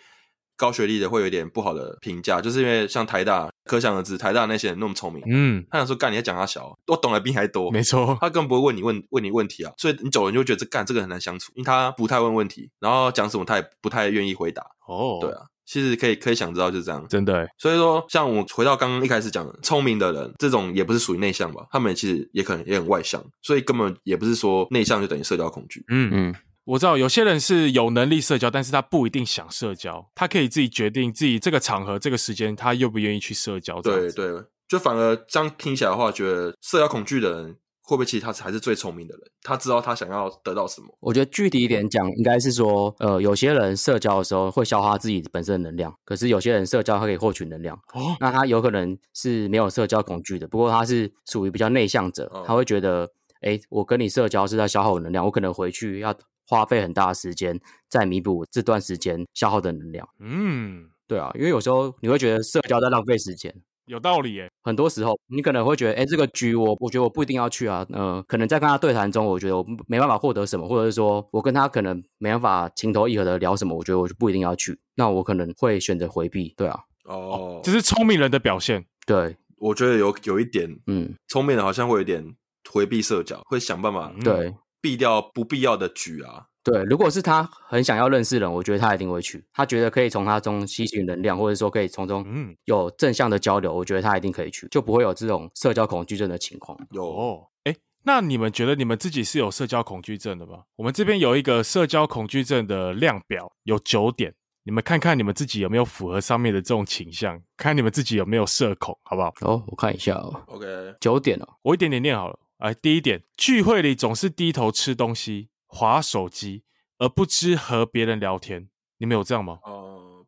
[0.61, 14.62] 高学历的会有一点不好的评价，就是因为像台大，可想而知，台大那些人那么聪明，嗯，他想说干，你还讲他小，我懂得比你还多，没错，他根本不会问你问问你问题啊，所以你久了你就觉得这干这个很难相处，因为他不太问问题，然后讲什么他也不太愿意回答。
[14.87, 15.40] 哦，对啊。
[15.66, 17.49] 其实可以可以想知道就是这样，真的。
[17.57, 21.64] 所以说，像我回到刚刚一开始讲的，聪明的人这种也不是属于内向吧？
[21.70, 25.85] 他们其实也可能也很外向，所以根本也不是说内向就等于社交恐惧。
[25.87, 26.35] 嗯嗯，
[26.70, 33.80] 我知道有些人是有能力社交，但是他不一定想社交，他可以自己决定自己这个场合、这个时间，他愿不愿意去社交。
[33.83, 34.30] 对对，
[34.68, 37.56] 就反而这样听起来的话，觉得社交恐惧的人。
[37.83, 39.22] 会不会其实他才是最聪明的人？
[39.42, 40.87] 他知道他想要得到什么？
[41.00, 47.74] 我觉得具体一点讲，应该是说，呃，有些人社交的时候会消耗自己本身的能量，可是有些人社交他可以获取能量。
[47.92, 56.14] 哦，那他有可能是没有社交恐惧的，不过他是属于比较内向者，他会觉得，哎、哦，我跟你社交是在消耗能量，我可能回去要
[56.50, 60.08] 花费很大的时间在弥补这段时间消耗的能量。
[60.18, 63.54] 嗯，对啊，因为有时候你会觉得社交在浪费时间。
[63.86, 82.24] 有道理耶，很多时候你可能会觉得，哎，这个局我我觉得我不一定要去啊，呃，可能在跟他对谈中，我觉得我没办法获得什么，或者是说我跟他可能没办法情投意合的聊什么，我觉得我就不一定要去，那我可能会选择回避，对啊，哦，这是聪明人的表现，对，我觉得有有一点，嗯，聪明人好像会有点
[82.70, 86.47] 回避社交，会想办法对避掉不必要的局啊。
[86.62, 89.43] 对，如果是他很想要认识人，我觉得他一定会去。
[89.51, 92.23] 他觉得可以从他中吸取能量，或者说可以从中
[92.64, 96.79] 有正向的交流，我觉得他一定可以去，就不会有这种社交恐惧症的情况。
[96.90, 100.64] 有哦，哎，那你们觉得你们自己是有社交恐惧症的吗？
[100.77, 109.33] 我们这边有一个社交恐惧症的量表，有九点，你们看看你们自己有没有符合上面的这种倾向，看你们自己有没有社恐，好不好？
[109.40, 110.43] 哦，我看一下哦。
[110.49, 110.66] OK，
[111.01, 112.38] 九点哦，我一点点念好了。
[112.61, 115.49] 哎，第一点，聚会里总是低头吃东西。
[115.73, 116.64] 划手机
[116.99, 118.68] 而不知和别人聊天，
[118.99, 119.61] 你们有这样吗？
[119.62, 120.27] 呃，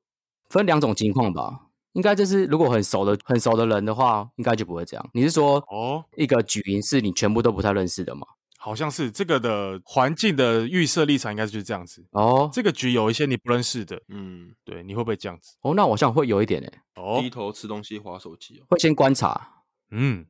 [0.48, 1.66] 分两种情况吧。
[1.94, 5.10] 应该就是如果很熟的、很熟的人的话，应该就不会这样。
[5.12, 8.24] 你是说哦，一个局是你全部都不太认识的吗？
[8.56, 12.06] 好像是这个的环境的预设立场，应该就是这样子。
[12.12, 15.56] 哦，这个局有一些你不认识的，嗯，对，你会不会这样子？
[15.62, 16.72] 哦，那我想会有一点诶。
[16.94, 20.24] 哦，低头吃东西、划手机，哦会先观察，嗯。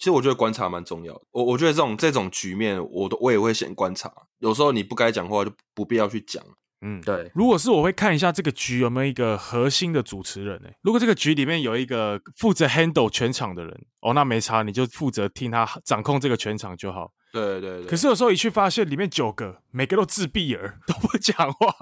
[0.00, 1.20] 其实我觉得观察蛮重要的。
[1.30, 4.10] 我我觉得这种这种局面，我都我也会先观察。
[4.38, 6.42] 有时候你不该讲话，就不必要去讲。
[6.80, 7.30] 嗯，对。
[7.34, 10.56] 如果是我会看一下这个局有没有一个核心的主持人。
[10.64, 17.12] 诶，如果这个局里面有一个负责 handle 全场的人，哦，那没差，你就负责听他掌控这个全场就好。
[17.30, 17.86] 对对对。
[17.86, 21.74] 可是有时候一去发现里面九个每个都自闭儿，都不会讲话，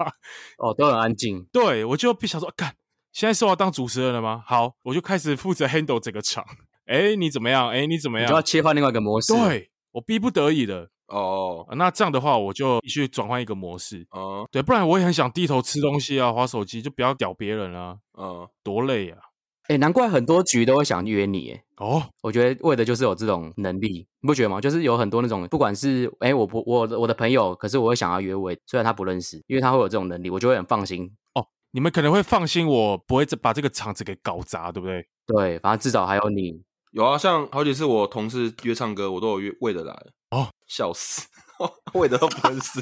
[0.57, 1.47] 哦，都很安静。
[1.53, 2.75] 对，我就不想说，干，
[3.13, 4.43] 现在是我要当主持人了吗？
[4.45, 6.45] 好，我就开始负责 handle 整个场。
[6.89, 7.69] 哎，你怎么样？
[7.69, 8.25] 哎，你怎么样？
[8.25, 9.31] 你就要切换另外一个模式。
[9.31, 11.67] 对，我逼不得已的哦。
[11.77, 14.07] 那这样的话，我就必须转换一个模式。
[14.09, 17.97] 哦，对，不然我也很想低头吃东西啊，划手机，就不要屌别人啊。
[18.17, 19.19] 嗯，多累啊！
[19.67, 21.51] 哎，难怪很多局都会想约你。
[21.51, 24.59] 哎，哦，我觉得为的就是有这种能力，你不觉得吗？
[24.59, 31.05] 就是有很多那种，不管是哎，我不我我的朋友，可是我会想要约我，虽然他不认识，因为他会有这种能力，我就会很放心。
[31.35, 35.05] 哦，你们可能会放心，我不会把这个场子给搞砸，对不对？
[35.27, 36.59] 对，反正至少还有你。
[36.91, 39.93] 有啊，像好几次我同事约唱歌，我都有约为的来。
[40.31, 41.27] 哦，笑死，
[41.93, 42.81] 为的都不认识。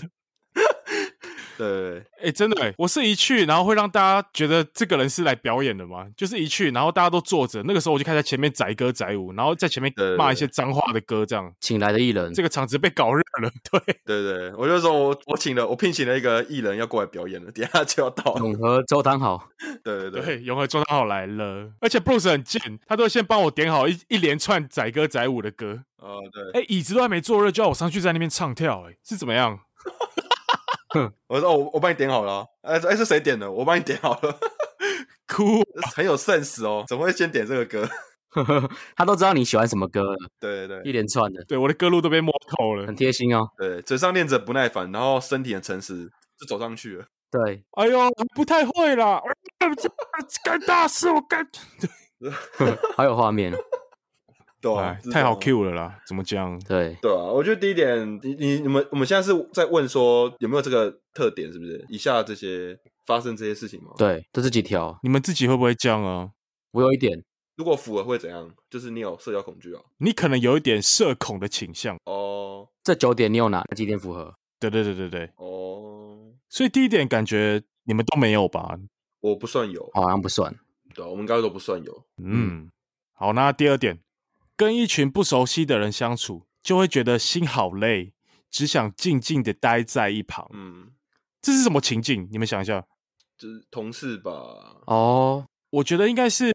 [1.58, 13.52] 对，哎、欸， 真的哎，我是一去，然后会让大家觉得这个人是来表演的嘛，就是一去，然后大家都坐着，那个时候我就开始在前面载歌载舞，然后在前面骂一些脏话的歌，这样请来的艺人，这个场子被搞热了。
[13.72, 18.36] 对，对对，我就说我我请了，我聘请了一个艺人要过来表演了，等下就要到。
[18.38, 19.50] 永和周汤好，
[19.84, 25.84] 对对对，对，永和周汤好来了，而且 Bruce 很贱，他都先帮我点好一一连串载歌载舞的歌。
[25.98, 29.60] 哦，对，哎、欸，椅子都还没坐热，就要我上去在那边唱跳，哎，是怎么样？
[31.28, 33.52] 我说我我帮你点好了，哎哎是谁点的？
[33.52, 34.39] 我帮你点好了，
[35.28, 35.62] 哭，
[35.95, 37.89] 很有 sense 哦，怎么会先点这个歌？
[38.95, 43.50] 他都知道你喜欢什么歌，对对对，一连串的，对我的歌路都被摸透了，很贴心哦。
[43.58, 47.06] 对，嘴上念着不耐烦，然后身体很诚实，就走上去了。
[47.32, 48.00] 对，哎呦，
[48.36, 49.21] 不太会啦，
[50.43, 51.47] 干大事我干，
[52.95, 53.52] 好有画面。
[54.75, 55.99] 对啊，太好 Q 了啦！
[56.08, 56.60] 怎么讲？
[56.62, 61.86] 对对啊，我觉得第一点，你你你们我们现在是在问说有没有这个特点，是不是？
[61.89, 63.91] 以下这些发生这些事情吗？
[63.97, 64.97] 对，这是几条？
[65.03, 66.30] 你们自己会不会这样啊？
[66.71, 67.23] 我有一点，
[67.56, 68.49] 如果符合会怎样？
[68.69, 69.82] 就是你有社交恐惧啊？
[69.97, 72.67] 你可能有一点社恐的倾向哦。
[72.84, 74.34] 这九点你有哪几点符合？
[74.60, 75.30] 对对对对对。
[75.38, 76.17] 哦，
[76.49, 78.77] 所以第一点感觉你们都没有吧？
[79.19, 80.56] 我不算有，好像不算。
[80.93, 82.03] 对，我们应该都不算有。
[82.17, 82.69] 嗯，
[83.13, 83.99] 好，那第二点。
[84.58, 88.13] 跟一群不熟悉的人相处，就会觉得心好累，
[88.50, 90.50] 只想静静的待在一旁。
[90.52, 90.91] 嗯，
[91.39, 92.28] 这是什么情境？
[92.32, 92.84] 你们想一下，
[93.38, 94.32] 就是同事吧。
[94.88, 96.52] 哦，我觉得应该是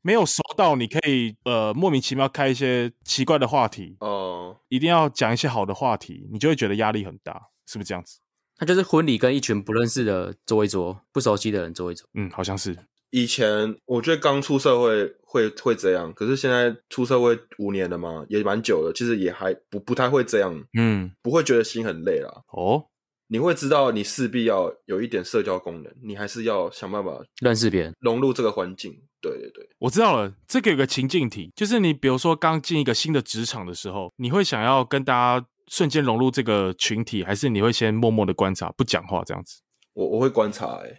[0.00, 8.18] 没有熟到你可以呃莫名其妙开一些奇怪的话题哦，一定要讲一些好的话题，你就会觉得压力很大，是不是这样子？
[8.58, 12.08] 那就是婚礼跟一群不认识的坐一桌，不熟悉的人坐一桌。
[12.14, 12.76] 嗯，好像是。
[13.12, 22.42] 以前我觉得刚出社会会会这样，可是现在出社会五年了嘛，也蛮久了，其实也还不不太会这样，嗯，不会觉得心很累啦。
[22.52, 22.86] 哦，
[23.28, 28.92] 你会知道你势必要有一点社交功能，你还是要想办法认识别人，融入这个环境。
[29.20, 39.60] 对对对，我知道了，这个有个情境题，就是你比如说刚进一个新的职场的时候，你会想要跟大家瞬间融入这个群体，还是你会先默默的观察，不讲话这样子？
[39.92, 40.98] 我我会观察、欸，哎。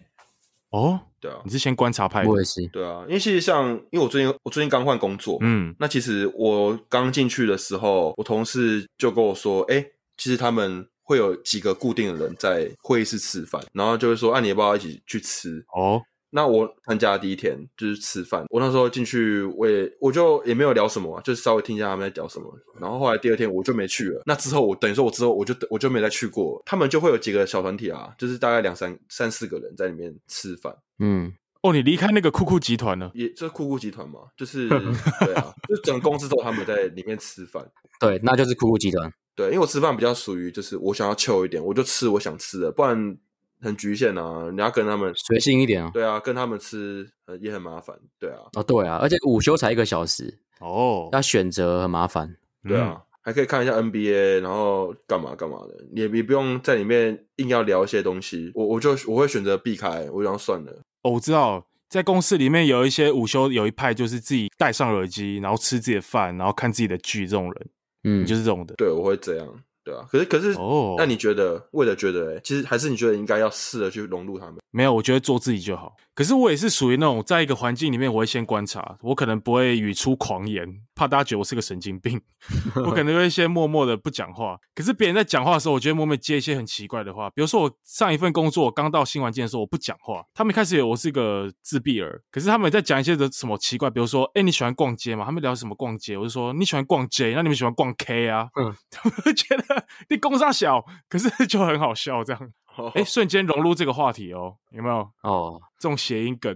[0.73, 2.67] 哦，对啊，你是先观察派的，我也是。
[2.69, 9.86] 对啊，因为其实像，因为我最近我最近刚换工作，嗯，那其实我刚进去的时候，我同事就跟我说，哎，
[10.17, 15.63] 其实他们会有几个固定的人在会议室吃饭，然后就会说，啊，你要不要一起去吃？
[15.75, 16.01] 哦。
[16.36, 22.52] 那我参加的第一天就是吃饭，我那时候进去，我也我就也没有聊什么，就是稍微听一下他们在聊什么。
[22.82, 24.19] 然后后来第二天我就没去了。
[24.26, 26.60] 那之后我等于说，我之后我就我就没再去过。
[26.65, 30.76] 他们就会有几个小团体啊，就是大概两三三四个人在里面吃饭。
[30.98, 33.12] 嗯，哦，你离开那个酷酷集团了？
[33.13, 34.67] 也这酷酷集团嘛，就是
[35.24, 37.63] 对啊，就整个公司都他们在里面吃饭。
[38.00, 39.13] 对，那就是酷酷集团。
[39.36, 43.15] 对，因为我吃饭比较属于就是我想要 chill 一点，我就吃我想吃的，不然。
[43.63, 45.89] 很局限啊，你要跟他们随性一点啊。
[45.93, 47.97] 对啊，跟他们吃也很麻烦。
[48.19, 52.36] 对啊，哦对啊，而且午休才一个小时哦，要选择很麻烦。
[52.67, 58.52] 对啊，嗯、还可以看一下 NBA，然后干嘛干嘛的，也也不用在里面硬要聊一些东西。
[58.54, 60.71] 我我就我会选择避开，我想算了。
[61.04, 67.67] 哦，我知道，在公司里面有一些午休有一派就是自己戴上耳机，然后吃自己的饭，然后看自己的剧这种人，
[68.04, 68.76] 嗯，就是这种的。
[68.76, 69.47] 对，我会这样。
[69.84, 74.56] 对啊，可是可是哦，那你觉得，为了觉得，其实还是你觉得应该要试着去融入他们？
[74.72, 75.96] 没有，我觉得做自己就好。
[76.15, 82.21] 可是我也是属于那种，在一个环境里面，我会先观察，我可能不会语出狂言，怕大家觉得我是个神经病。
[82.75, 84.58] 我可能会先默默的不讲话。
[84.75, 87.29] 可是别人在讲话的时候，我觉得默默接一些很奇怪的话。
[87.32, 90.23] 比如说我上一份工作，我刚到新环境的时候，我不讲话。
[90.34, 95.25] 他们一开始以为我是个自闭儿，可是他们在讲一些的什么奇怪，比如说，哎，你喜欢逛街吗？
[95.25, 96.17] 他们聊什么逛街？
[96.17, 98.47] 我就说你喜欢逛 J，那你们喜欢逛 K 啊？
[98.60, 102.51] 嗯，他们会觉得你工商小，可是就很好笑这样。
[102.95, 105.08] 哎、欸，瞬间融入这个话题哦，有没有？
[105.21, 106.51] 哦，这种谐音梗，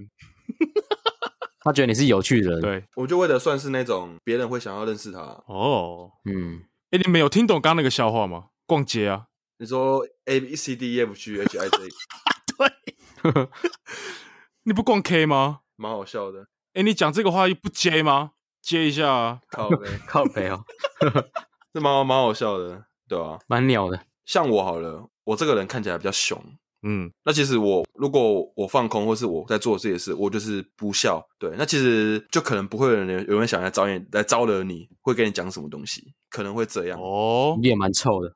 [1.68, 2.62] 他觉得你是有趣的人。
[2.62, 5.20] 对，我就为了算是那种别人会想要认识他。
[5.48, 8.46] 哦，嗯，哎、欸，你们有听懂刚刚那个笑话吗？
[8.66, 9.26] 逛街啊？
[9.58, 11.78] 你说 A B C D E F G H I J，
[12.58, 13.50] 对，
[14.64, 15.60] 你不逛 K 吗？
[15.76, 16.42] 蛮好笑的。
[16.74, 18.32] 哎、欸，你讲这个话又不接吗？
[18.62, 20.64] 接一下啊，靠北 靠北哦，
[21.74, 23.40] 这蛮蛮好笑的，对吧、啊？
[23.48, 24.02] 蛮鸟的。
[24.26, 25.10] 像我好了。
[25.28, 26.42] 我这个人看起来比较凶，
[26.90, 38.32] 嗯，那其实我如果我放空，或是我在做这些事，我就是不笑，对，那其实就可能不会有人有人想来招你来招惹你，会跟你讲什么东西，可能会这样哦，脸蛮臭的，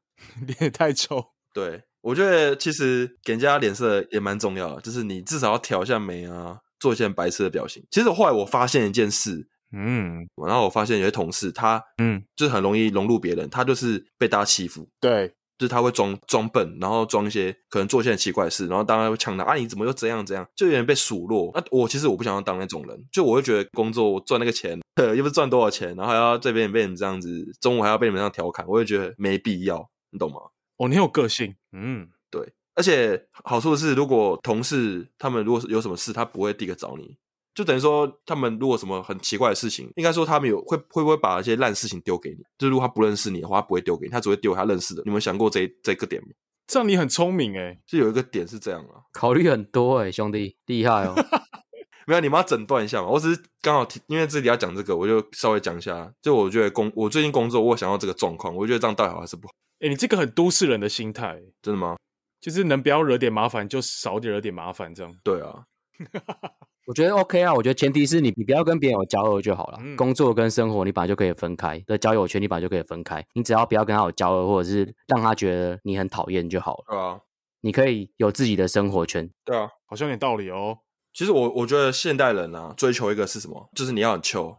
[0.45, 1.23] 脸太臭，
[1.55, 7.81] 对，我觉得其实给人家脸色也蛮重要的，就是你至少要挑一下眉啊，做一些白痴的表情。
[7.89, 15.33] 其实后来我发现一件事，嗯，然后我发现有些同事他，嗯，就是很容易融入别人，他就是被大家欺负，对。
[15.62, 21.52] 就是他会装装笨，然后装一些可能做一些很奇怪的事，然后大家会呛他啊，你怎么又这样这样，就有点被数落。
[21.54, 30.38] 那我其实我不想要当那种人，就我会觉得工作我赚那个钱， 又不是赚多少钱，然后还要这边也被你们这样子，中午还要被你们这样调侃，我就觉得没必要，你懂吗？
[30.78, 32.41] 哦，你很有个性，嗯，对，
[32.74, 37.17] 而且好处是，如果同事他们如果是有什么事，他不会第一个找你。
[37.53, 42.37] 就等于说，他们如果什么很奇怪的事情，应该说他们有会会不会把一些烂事情丢给你？
[42.57, 45.01] 就是如果他不认识你的话，他不会丢给你，他只会丢他认识的。
[45.05, 46.29] 你们想过这这个点吗？
[46.67, 51.13] 这样你很聪明诶，是有一个点是这样啊，考虑很多诶，兄弟厉害哦。
[52.07, 53.07] 没有，你们要诊断一下嘛。
[53.09, 56.11] 我只是刚好听，因为这里要讲这个，我就稍微讲一下。
[56.21, 59.53] 就我觉得工，我最近工作，我想要这个状况，我觉得这样到底好还是不好？
[59.81, 61.97] 诶，你这个很都市人的心态，真的吗？
[62.39, 65.13] 就是能不要惹点麻烦，就少点惹点麻烦，这样。
[65.23, 65.65] 对啊。
[66.91, 69.77] 我觉得 OK 啊，我觉得前提是你你不要跟别人有交恶就好了。
[69.82, 73.25] 嗯、工作跟生活你本来就可以分开的交友圈，你本来就可以分开。
[73.34, 76.84] 你只要不要跟他有交恶，或者是让他觉得你很讨厌就好了。
[76.89, 77.21] 对啊，
[77.62, 79.30] 你可以有自己的生活圈。
[79.45, 80.80] 对啊，好像有点道理哦。
[81.13, 83.70] 其实我我觉得现代人啊，追求一个是什么？
[83.74, 84.57] 就是你要很 chill。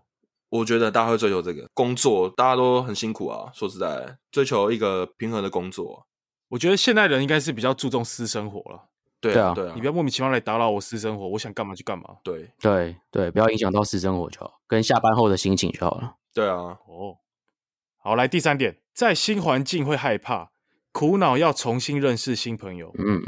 [0.48, 3.50] 我觉得大家会追求这个工作，大家都很辛苦啊。
[3.52, 6.06] 说实在，追求一个平衡的工作。
[6.48, 8.88] 我觉得现代人应该是比较注重私生活了。
[9.22, 12.04] 对啊，对啊，你不要莫名其妙来打扰我私生活，我想干嘛就干嘛。
[12.24, 16.16] 对，对，对，不要影响到私生活就好，跟下班后的心情就好了。
[16.34, 17.16] 对啊，哦，
[17.98, 20.50] 好，来第三点，在新环境会害怕，
[20.90, 22.92] 苦恼要重新认识新朋友。
[22.98, 23.22] 嗯，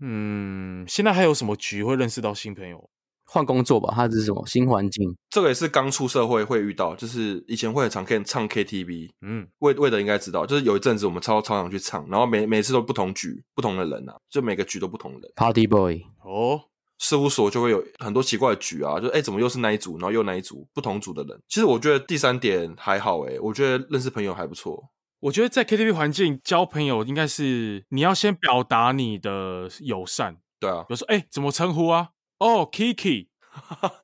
[0.00, 2.90] 嗯，现在还有什么局会认识到新朋友？
[3.32, 5.16] 换工作吧，他是什么新环境？
[5.30, 15.20] 这个也是刚出社会会遇到，就是以前会很常看唱 KTV，嗯，魏魏德应该知道，就是有一阵子我们超超常去唱，然后每每次都不同局，不同的人啊，就每个局都不同人。
[15.36, 16.60] Party Boy 哦，
[16.98, 21.40] 事务所就会有很多奇怪的局啊，就哎怎么又是那一组，然后又那一组不同组的人。
[21.48, 24.90] 其实我觉得第三点还好诶，我觉得认识朋友还不错。
[25.20, 32.08] 我觉得在 KTV 环境交朋友应该是你要先表达你的友善，对啊，比如说哎怎么称呼啊？
[32.40, 33.28] 哦，Kiki。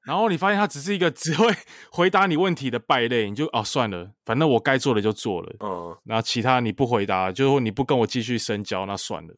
[0.05, 1.53] 然后你发现他只是一个只会
[1.91, 5.57] 回答你问题的败类，你就哦算了，反正我该做的就做了。
[5.61, 9.35] 嗯，那其他你不回答，就是你不跟我继续深交，那算了。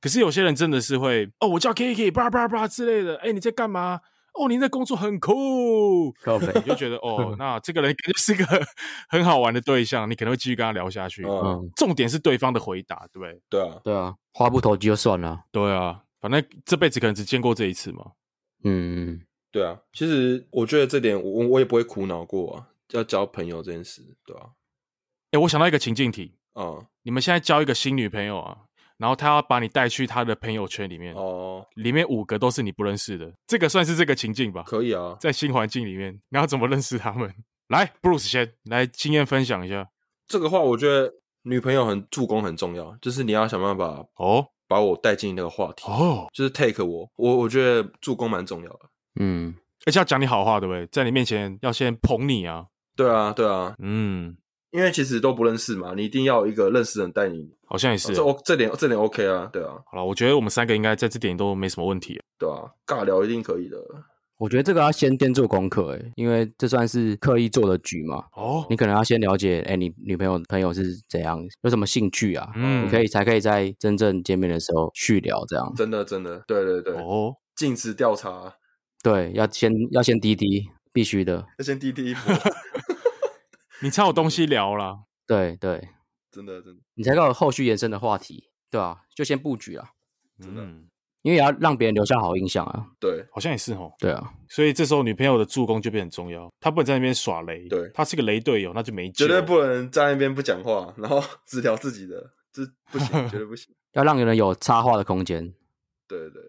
[0.00, 3.16] 可是有些人真的是会哦，我叫 Kiki，叭叭叭之类的。
[3.16, 4.00] 哎，你在干嘛？
[4.34, 6.14] 哦，你的工作很酷，
[6.54, 8.44] 你就觉得哦， 那这个人肯定是个
[9.08, 11.24] 很好玩的对象，你可能会继续跟他聊下去。
[11.24, 13.40] 嗯，重点是对方的回答，对不对？
[13.48, 15.40] 对啊，对啊，话不投机就算了。
[15.50, 18.04] 对啊，反正这辈子可能只见过这一次嘛。
[18.64, 19.22] 嗯。
[19.52, 24.50] 对啊，其实我觉得这点我我也不会苦恼过啊，要交朋友这件事，对啊。
[25.30, 28.58] 哎，我想到一个情境题，嗯，你们现在交一个新女朋友啊，
[28.98, 34.62] 然后她要把你带去她的朋友圈里面，哦，里面五个都是你不认识的，这个算是这个情境吧？
[34.66, 37.34] 可以啊，在新环境里面，你要怎么认识他们？
[37.68, 39.88] 来，Bruce 先来经验分享一下。
[40.28, 48.80] 这个话，我觉得女朋友很助攻很重要，就是你要想办法哦，把我带进那个话题哦，就是 take 我，我我觉得助攻蛮重要的。
[49.20, 49.54] 嗯，
[49.86, 50.86] 而且要讲你好话，对不对？
[50.88, 52.66] 在你面前要先捧你啊。
[52.96, 54.36] 对啊，对啊，嗯，
[54.70, 57.50] 因为其实都不认识嘛，你一定要有一个认识的人带你。
[57.68, 59.74] 好像也是，这这点这点 OK 啊，对啊。
[59.86, 63.76] 好了，我觉得我们三个应该在这点都没什么问题，对啊，尬聊一定可以的。
[64.38, 68.24] 我觉得这个要先先做功课，哎，因为这算是刻意做的局嘛。
[68.32, 72.52] 哦，你可能要先了解，哎，你女朋友朋友是怎样，有什么兴趣啊？
[72.54, 75.72] 嗯，你可以才可以在真正见面的时候去聊，这样。
[75.74, 76.94] 真的真的，对对对。
[76.96, 78.54] 哦，尽职调查。
[79.02, 82.34] 对，要先要先滴滴，必须的，要先滴滴一波。
[83.82, 85.04] 你才有东西聊啦。
[85.26, 85.88] 对对，
[86.30, 88.98] 真的真的，你才有后续延伸的话题，对吧、啊？
[89.14, 89.90] 就先布局啊，
[90.40, 90.62] 真的，
[91.26, 92.86] 因为也要让别人留下好印象啊。
[93.00, 93.92] 对，好像也是哦。
[93.98, 97.66] 对啊，所以这时候女朋友的助攻就变很重要，她不能在那边耍雷。
[97.68, 99.26] 对，她是个雷队友，那就没救。
[99.26, 102.62] 绝对不能在那边不讲话，然后 只聊自己的，这
[102.92, 103.74] 不行，绝对不行。
[103.94, 105.52] 要让人有插话的空间。
[106.06, 106.42] 对对对。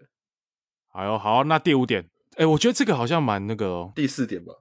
[0.92, 2.08] 哎呦，好，那第五点。
[2.36, 3.92] 哎，我觉得这个好像蛮那个哦。
[3.96, 4.52] 第四点吧。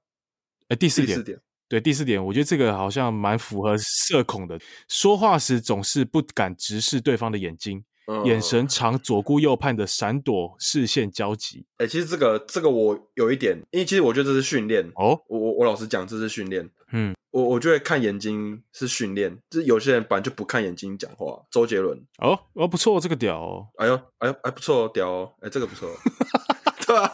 [0.70, 1.09] 哎，第四点。
[1.09, 1.39] 第四点。
[1.70, 4.57] 对，第四点，我觉得这个好像蛮符合社恐的。
[4.88, 11.66] 说话时总是不敢直视对方的眼睛，嗯、眼神常左顾右盼的闪躲视线交集。
[11.78, 15.22] 哎，其实这个这个我有一点，因为其实我觉得这是训练哦。
[15.28, 16.70] 我我我老实讲，这是训练。
[16.93, 21.45] 嗯，我我觉得看眼睛是训练，就是有些人本来就不看眼睛讲话。
[21.51, 22.01] 周杰伦。
[22.20, 23.68] 哦哦，不错，这个屌哦。
[23.78, 25.34] 哎呦哎呦哎，不错，屌哦。
[25.41, 25.89] 哎，这个不错。
[26.88, 27.12] 对啊，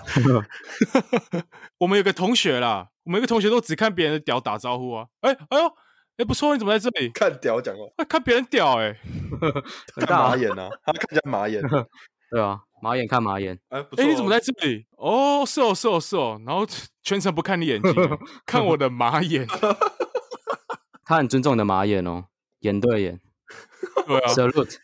[1.80, 5.08] 我们有个同学啦，我们有个同学都只看别人的屌打招呼啊。
[5.22, 5.74] 哎哎呦，
[6.18, 7.82] 哎不错，你怎么在这里看屌讲话？
[7.98, 8.96] 哎，看别人屌哎，
[9.96, 11.62] 看马眼啊，他看人家马眼，
[12.30, 13.60] 对啊，马眼看马眼。
[13.70, 14.86] 哎，不错，你怎么在这里？
[14.98, 16.66] 哦，是哦是哦是哦，然后
[17.02, 17.94] 全程不看你眼睛，
[18.46, 19.48] 看我的马眼。
[21.06, 22.26] 他很尊重你的马眼哦，
[22.60, 23.20] 眼对眼。
[24.08, 24.78] 对啊，Salute，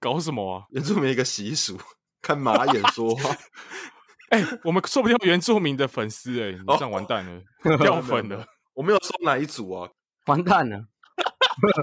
[0.00, 0.64] 搞什么啊？
[0.70, 1.78] 原住民一个习俗。
[2.22, 3.30] 看马眼说话，
[4.30, 8.44] 哎、欸，我们说不定有原住民的粉丝哎、欸，你这样完蛋了，哦、掉粉了。
[8.74, 9.88] 我没有说哪一组啊，
[10.26, 10.86] 完蛋了，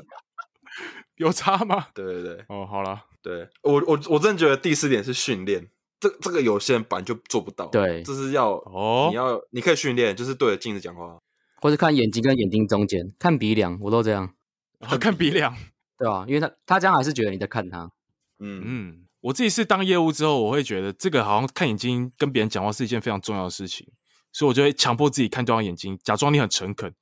[1.15, 1.87] 有差吗？
[1.93, 5.67] 对对对，哦，好了，对我我我真的觉得第四点是训练，
[5.99, 11.17] 这这个有些人本来就做不到，对，这是要哦，你要你可以训练，就是对着镜子讲话，
[11.61, 14.33] 或者看眼睛跟眼睛中间，看鼻梁，我都这样，
[14.79, 15.55] 哦、看鼻梁，
[15.97, 16.25] 对吧、啊？
[16.27, 17.89] 因为他他这样还是觉得你在看他，
[18.39, 18.63] 嗯嗯。
[18.65, 23.87] 嗯我自己是当业务之后，我会觉得这个好像看眼睛跟别人讲话是一件非常重要的事情，
[24.33, 26.93] 所以我就会强迫自己看对方眼睛，假装你很诚恳，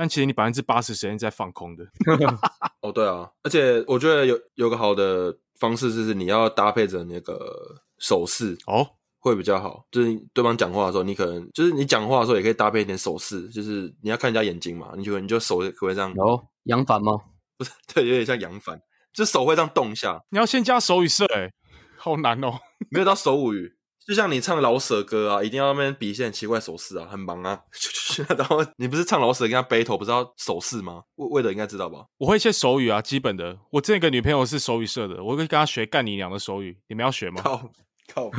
[0.00, 1.84] 但其实你百分之八十时间在放空的。
[2.80, 8.86] 哦，对啊，而且我觉得有有个好的方式就是你要搭配着那个手势哦，
[9.18, 9.84] 会比较好。
[9.90, 16.10] 就是对方讲话的时候，你可能就是你讲话的时候也可以搭配一点手势，就是你要看人家眼睛嘛，你就你就手可以这样。
[16.16, 17.12] 哦扬帆吗？
[17.58, 18.80] 不是，对，有点像扬帆，
[19.12, 20.18] 就手会这样动一下。
[20.30, 21.52] 你要先加手语色哎、欸。
[21.98, 22.58] 好难哦，
[22.90, 23.74] 没有到手语，
[24.10, 27.60] 就像你唱老舍歌啊，一定要那边比一些很奇怪手势啊，很忙啊。
[28.36, 31.04] 然后你不是唱老舍跟他 battle，不是要手势吗？
[31.14, 32.06] 魏魏德应该知道吧？
[32.18, 33.56] 我会一些手语啊，基本的。
[33.70, 37.40] 我之前一个女朋友是手语社的，我会跟她学干你娘的手语，你们要学吗？
[37.40, 37.70] 靠
[38.12, 38.28] 靠！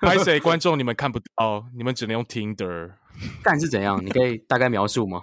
[0.00, 0.38] 拍谁？
[0.38, 2.66] 观众你们看不到，你们只能用听的。
[3.42, 4.04] 干是怎样？
[4.04, 5.22] 你可以大概描述吗？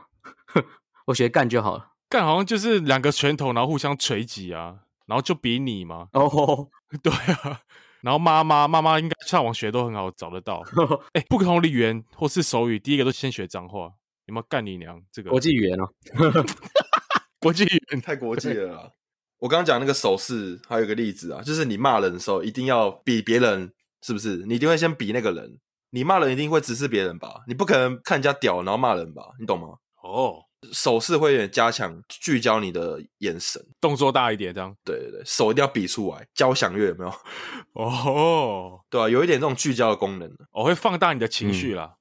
[1.05, 1.91] 我学干就好了。
[2.09, 4.77] 干好像就是两个拳头，然后互相锤击啊，
[5.09, 6.07] 然后就比你嘛。
[6.13, 6.67] 哦、oh.，
[7.01, 7.61] 对啊。
[8.01, 10.63] 然后妈妈妈妈应该上网学都很好找得到。
[11.13, 13.91] 哎，不同的语言或是手语，第一个都先学脏话。
[14.27, 15.01] 有没有干你娘？
[15.11, 15.89] 这个国际语言哦，
[17.41, 18.91] 国际语言太国际了啦。
[19.39, 24.37] 我刚刚讲那个手势，还有一个例子啊，就是你骂人的时候一定要比别人，是不是？
[24.45, 25.59] 你一定会先比那个人。
[25.89, 27.41] 你骂人一定会直视别人吧？
[27.47, 29.23] 你不可能看人家屌然后骂人吧？
[29.39, 29.69] 你懂吗？
[30.03, 30.43] 哦、oh.，
[30.73, 34.75] 手势会有点加强聚焦你的眼神，动作大一点，这样。
[34.83, 37.09] 对对对，手一定要比出来，交响乐有没有？
[37.73, 41.85] 哦、oh.，对啊，有一点这种聚焦的功能，我、oh, 会放大你的情绪啦。
[41.85, 41.95] 嗯、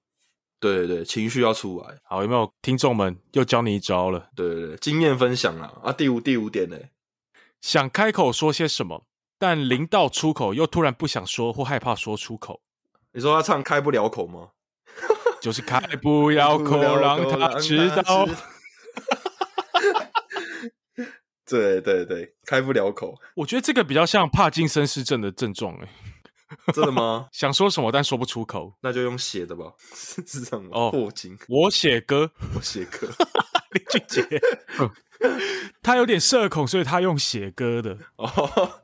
[0.59, 1.99] 对对对，情绪要出来。
[2.03, 4.29] 好，有没有听众们又教你一招了？
[4.35, 5.93] 对对对，经验分享啊啊！
[5.93, 6.77] 第五第五点呢，
[7.61, 9.07] 想开口说些什么，
[9.39, 12.61] 但临到出口又突然不想说或害怕说出口。
[13.13, 14.51] 你说他唱开不了口吗？
[15.41, 18.27] 就是开不了口，让他知道。
[21.47, 23.15] 对对对，开不了口。
[23.35, 25.89] 我觉得这个比较像帕金森氏症的症状，哎，
[26.75, 27.27] 真的吗？
[27.33, 30.71] 想说什么但说不出口，那就用写的吧， 是这样吗？
[30.73, 33.09] 哦，破金，我写歌，我写歌，
[33.73, 34.23] 林俊杰，
[35.83, 37.97] 他有点社恐，所以他用写歌的。
[38.17, 38.83] 哦。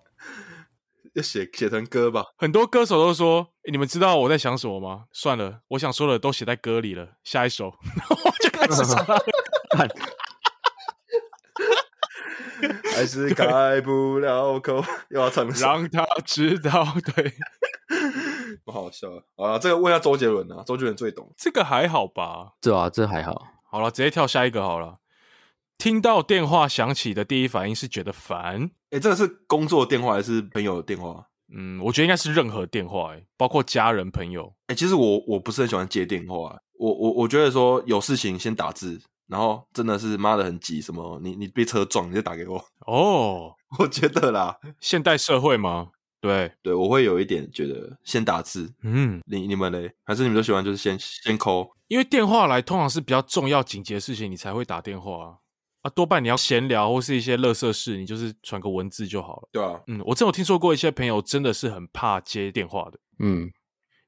[1.15, 2.25] 就写写成歌吧。
[2.37, 7.11] 很多歌手都说：“你们知道我在想什么吗？”算了，我想说的都写在歌里了。
[7.23, 9.19] 下一首，然 后我就开始唱。
[12.95, 15.49] 还是开不了口，又要唱。
[15.51, 16.85] 让他知道，
[17.15, 17.33] 对，
[18.65, 19.59] 不好笑啊！
[19.59, 21.33] 这个问一下周杰伦啊，周杰伦最懂。
[21.37, 22.55] 这个还好吧？
[22.61, 23.47] 这啊，这还好。
[23.71, 24.99] 好了，直接跳下一个好了。
[25.79, 28.71] 听到电话响起的第一反应是觉得烦。
[28.91, 31.27] 哎，这个是工作电话还是朋友的电话？
[31.55, 34.55] 嗯，我觉得应该是任何电话，哎，包括家人朋友。
[34.69, 42.65] 哎，其实我我不是很喜欢接电话，我我我觉得说有事情先打字，然后真的是妈的很急，什么你你被车撞你就打给我。
[42.87, 45.91] 哦， 我觉得啦，现代社会吗？
[46.21, 48.73] 对对，我会有一点觉得先打字。
[48.83, 49.93] 嗯，你你们嘞？
[50.05, 51.69] 还是你们都喜欢就是先先 call？
[51.87, 55.27] 因为电话来通常是比较重要紧急的事情，你才会打电话。
[55.27, 55.35] 啊，
[55.91, 59.49] 多半你要闲聊或是一些乐色事，你就是传个文字就好了。
[59.53, 63.51] 对啊，嗯，我真有听说过一些朋友真的是很怕接电话的，嗯，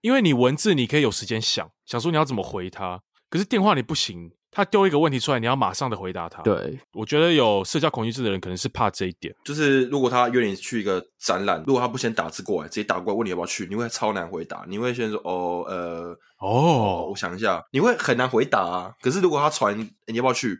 [0.00, 6.42] 因为你文字你可以有时间想，想说你要怎么回他，可是电话你不行，他丢一个问题出来，你要马上的回答他。
[6.42, 18.94] 对，我觉得有社交恐惧症的人可能是怕这一点，就是如果他约你去一个展览，如果他不先打字过来，直接打过来问你要不要去，你会超难回答，你会先说哦，呃，哦，哦，我想一下，你会很难回答啊。
[19.02, 20.58] 可是如果他传你要不要去？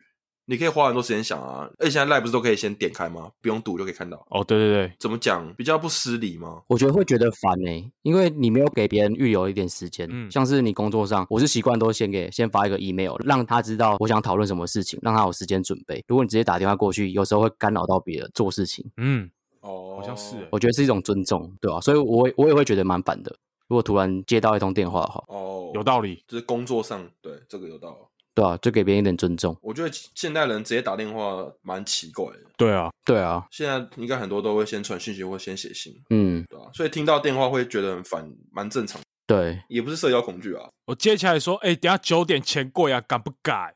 [0.49, 3.30] 你可以花很多时间想啊，而且现在 Line 不是都可以先点开吗？
[3.42, 4.24] 不用读就可以看到。
[4.30, 6.62] 哦，对对对，怎么讲比较不失礼吗？
[6.68, 10.09] 我觉得会觉得烦诶、欸，因为你没有给别人预留一点时间。
[10.11, 16.05] 嗯，像是你工作上，我是习惯都先给先发一个 email，让他知道我想讨论什么事情，让他有时间准备。
[16.07, 18.88] 如果你直接打电话过去，有时候会干扰到别人做事情。
[18.99, 19.28] 嗯，
[19.62, 21.80] 哦，好像是，我觉得是一种尊重，对吧、啊？
[21.80, 23.34] 所以我我也会觉得蛮烦的。
[23.66, 27.97] 如果突然接到一通电话的话，哦，有道理，就是工作上对这个有道理。
[28.37, 29.57] 对啊，就给别人一点尊重。
[29.62, 32.41] 我觉得现代人直接打电话蛮奇怪的。
[32.59, 35.95] 对啊，对啊，现在应该很多都会先传讯息或先写信。
[36.11, 39.01] 嗯，对啊，所以听到电话会觉得很烦，蛮正常。
[39.26, 40.68] 对，也不是社交恐惧啊。
[40.84, 43.74] 我接起来说：“哎、欸，等下九点前过呀，敢不敢？”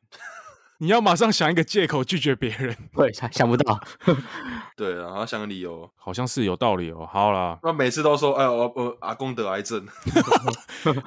[0.78, 2.76] 你要马上想一个借口拒绝别人。
[2.94, 3.80] 对，想不到。
[4.76, 7.08] 对啊，然后想个理由，好像是有道理哦。
[7.10, 9.86] 好啦，那每次都说：“哎，我我阿公得癌症。”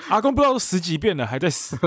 [0.10, 1.78] 阿公不知道十几遍了，还在死。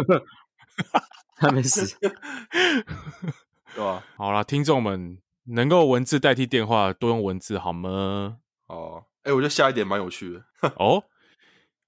[1.36, 4.02] 还没死， 对吧？
[4.16, 8.38] 好啦，听众们能够文字代替电话，多用文字好吗？
[8.68, 10.44] 哦，哎，我觉得下一点蛮有趣的
[10.76, 11.04] 哦。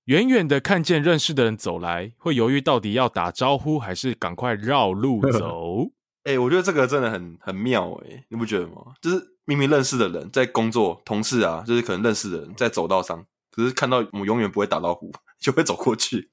[0.05, 5.91] 远远的看见认识的人走来，会犹豫到底要打招呼还是赶快绕路 走。
[6.25, 8.95] 哎，我觉得这个真的很很妙哎，你不觉得吗？
[9.03, 16.31] 就是明明认识的人在工作，同事啊，就是可能认识的人在走道上，可是看到我们永远不会打招呼，就会走过去。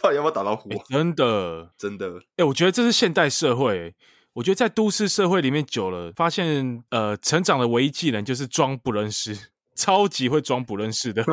[0.00, 0.70] 到底要不要打招呼？
[0.70, 0.82] 欸？
[0.88, 2.18] 真的，真的。
[2.18, 3.94] 哎、欸，我觉得这是现代社会。
[4.34, 11.24] 我觉得在都市社会里面久了，发现呃，成长的唯一技能就是装不认识，超级会装不认识的。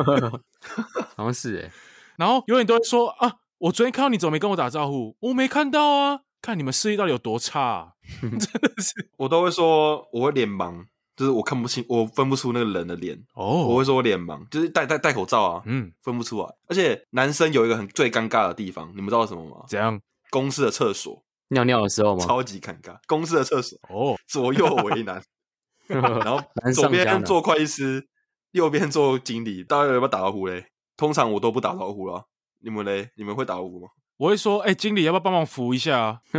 [1.16, 1.72] 好像是哎。
[2.16, 5.16] 然后永远都会说啊，我昨天看到你怎么没跟我打招呼？
[5.18, 7.88] 我没看到啊，看你们视力到底有多差，啊。
[8.20, 10.86] 真的是，我都会说我会脸盲。
[11.22, 13.44] 就是我看不清，我分不出那个人的脸哦。
[13.44, 13.68] Oh.
[13.68, 16.48] 我会说我脸盲，就是戴戴戴口罩啊，嗯，分不出来。
[16.66, 19.64] 而且男生有一个很最尴尬的地方，你们知道什么吗？
[19.68, 20.00] 怎样？
[20.30, 22.26] 公司的厕所尿尿的时候吗？
[22.26, 22.96] 超级尴尬。
[23.06, 24.16] 公司的厕所哦，oh.
[24.26, 25.22] 左右为难。
[25.86, 26.42] 然后
[26.74, 28.04] 左边做会计师，
[28.50, 30.66] 右边做经理，大家有没有打招呼嘞？
[30.96, 32.24] 通常我都不打招呼了。
[32.64, 33.10] 你们嘞？
[33.16, 33.88] 你们会打招呼吗？
[34.16, 36.20] 我会说，哎、欸，经理要不要帮忙扶一下啊？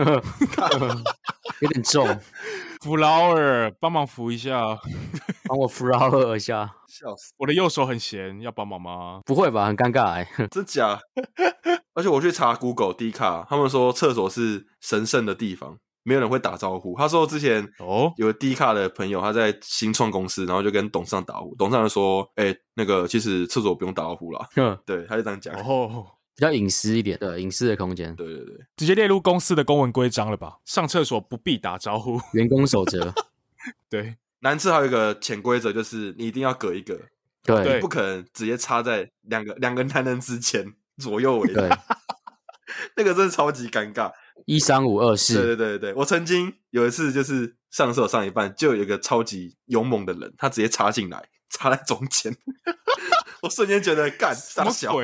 [1.62, 2.06] 有点重。
[2.84, 4.78] 扶劳尔，帮忙扶一下。
[5.48, 7.34] 帮我 flower 一下，笑死！
[7.38, 9.22] 我的右手很闲，要帮忙吗？
[9.26, 11.00] 不会吧，很尴尬哎， 真假？
[11.96, 16.98] 而且我去查 Google D 卡，他们说厕所是神圣的地方，没有人会打招呼。
[16.98, 24.46] 他说之前哦，有 D 卡的朋友他在新创公司，然后就跟董事长打呼，董事长就说：“哎、欸，那个其实厕所不用打招呼啦。
[24.56, 25.54] 嗯”对，他就这样讲。
[25.56, 26.06] 哦，
[26.36, 28.16] 比较隐私一点的隐私的空间。
[28.16, 30.58] 对对对，直接列入公司的公文规章了吧？
[30.66, 33.14] 上厕所不必打招呼， 员工守则。
[33.90, 37.00] 对，男厕还有一个潜规则，就是你一定要隔一个，
[37.44, 40.74] 对，不可能直接插在两个两个男人之间。
[41.00, 41.68] 左右为对，
[42.96, 44.12] 那个真的超级尴尬。
[44.46, 52.38] 一三五二四，对对对对，我曾经有一次就是上厕所上一半，就有一个超级勇猛的人，他直接插进来，插在中间，
[53.42, 54.96] 我瞬间觉得干傻小。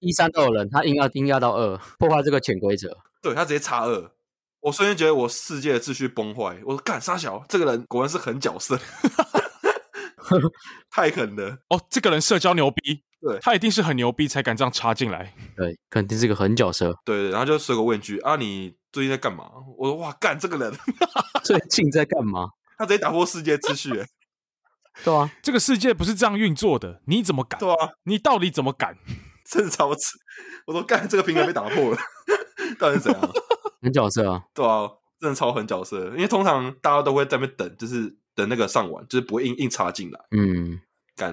[0.00, 2.96] 一三二人，他硬要硬要到二，破坏这个潜规则。
[3.22, 4.10] 对，他直接插二，
[4.60, 6.58] 我瞬间觉得我世界的秩序崩坏。
[6.64, 8.78] 我说干沙小，这个人果然是狠角色，
[10.90, 11.58] 太狠了。
[11.68, 13.02] 哦，这个人社交牛逼。
[13.20, 15.34] 对，他一定是很牛逼才敢这样插进来。
[15.54, 16.94] 对，肯定是个狠角色。
[17.04, 19.44] 对对，然后就随口问句啊，你最近在干嘛？
[19.76, 20.72] 我说哇，干这个人
[21.44, 22.48] 最近在干嘛？
[22.78, 23.90] 他直接打破世界秩序。
[25.04, 27.60] 对啊，这个世界不是这样运作的，你怎么敢？
[27.60, 28.96] 对啊，你到底怎么敢？
[29.50, 30.18] 真的超扯！
[30.66, 31.98] 我说干这个平台被打破了，
[32.78, 33.32] 到底是怎样？
[33.82, 34.44] 很角色啊！
[34.54, 34.88] 对啊，
[35.18, 36.06] 真的超狠角色。
[36.10, 40.20] 因为通常大家都会在那边等，就是等那个上完，就是不会硬硬插进来。
[40.30, 40.80] 嗯。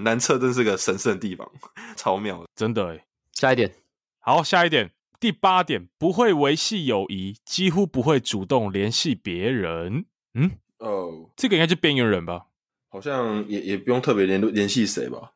[0.01, 1.49] 男厕真是个神圣的地方，
[1.95, 3.05] 超妙的，真的哎。
[3.31, 3.73] 下一点，
[4.19, 10.05] 好，下一点，第八点，不会维系友谊，几乎不会主动联系别人。
[10.33, 12.47] 嗯，哦，这个应该是边缘人吧？
[12.89, 15.31] 好像也也不用特别联络联系谁吧？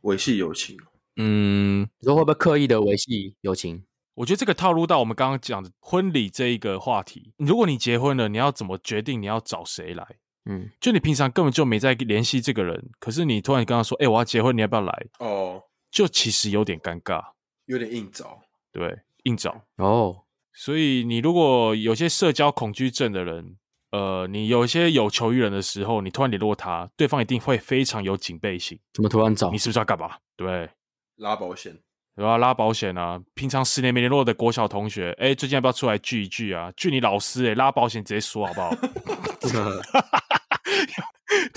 [0.00, 0.76] 维系友情，
[1.16, 3.84] 嗯，你说会不会刻意的维系友情？
[4.14, 7.32] 我觉得这个套路到我们刚刚讲的婚礼这一个话题。
[7.38, 10.06] 如果你结婚了，你要怎么决定你要找谁来？
[10.44, 17.22] 嗯，就你平常根本就没在联系这个人，可是你突然跟他说：“哎、欸，我要结婚，你要不要来？”哦，就其实有点尴尬，
[17.66, 18.40] 有点硬找，
[18.72, 20.22] 对，硬找哦。
[20.52, 23.56] 所以你如果有些社交恐惧症的人，
[23.92, 28.78] 呃，你有一些有求于人的时候，你突然联络他，对方一定会非常有警备心。
[28.92, 29.50] 怎么突然找？
[29.50, 30.16] 你是不是要干嘛？
[30.36, 30.68] 对，
[31.16, 31.78] 拉保险，
[32.16, 32.36] 对吧？
[32.38, 33.20] 拉保险啊！
[33.34, 36.72] 平常十年没联络的国小同学，哎、欸，最近要不要出来聚一聚啊？
[36.76, 38.74] 聚你老师、欸，哎，拉保险直接说好不好？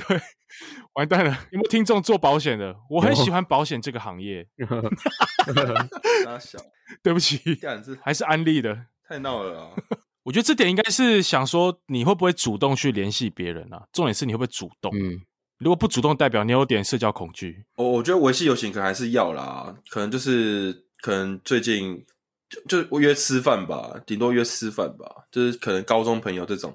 [0.08, 0.22] 对，
[0.94, 1.32] 完蛋了！
[1.52, 2.76] 有没有听众做保险的？
[2.90, 4.48] 我很喜欢保险这个行业。
[6.40, 6.60] 小
[7.04, 7.40] 对不起，
[8.04, 9.72] 还是安利的，太闹了啊！
[10.24, 13.86] 我觉得这点应该是想说，你会不会主动去联系别人啊？
[13.92, 14.92] 重点是你会不会主动？
[14.96, 15.22] 嗯，
[15.66, 17.66] 如果不主动，代表你有点社交恐惧。
[17.76, 22.06] 我我觉得维系友情可能还是要啦，可能就是可能最近
[22.66, 26.74] 就就约吃饭吧，顶多约吃饭吧，就是可能高中朋友这种。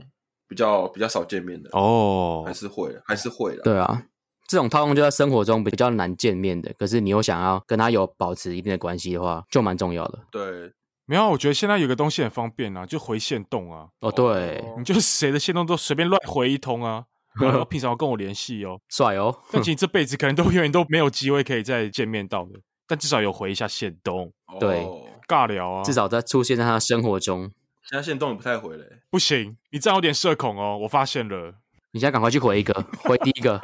[0.48, 3.62] 比较比较少见面的哦，还是会还是会的。
[3.62, 4.02] 对啊，
[4.48, 10.18] 这种套路就在生活中比较难见面的，可是你又想要跟他有保持一定的关系的话，就蛮重要的。
[10.32, 10.72] 对，
[11.06, 13.86] 没有，我觉得现在有个东西很方便啊，就回线动啊。
[14.00, 17.04] 哦，对，你就是谁的线动都随便乱回一通啊，
[17.40, 19.34] 然后平常要跟我联系哦， 帅哦。
[19.52, 24.32] 但其实这辈子可能都 永远都没有机会可以再见面到的，但至少有回一下线动。
[24.58, 24.84] 对，
[25.28, 27.50] 尬聊啊，至少在出现在他的生活中。
[27.88, 31.54] 现在线动也不太回了，不行，你这样有点社恐哦，我发现了。
[31.92, 32.72] 你现在赶快去回一个，
[33.02, 33.60] 回第一个，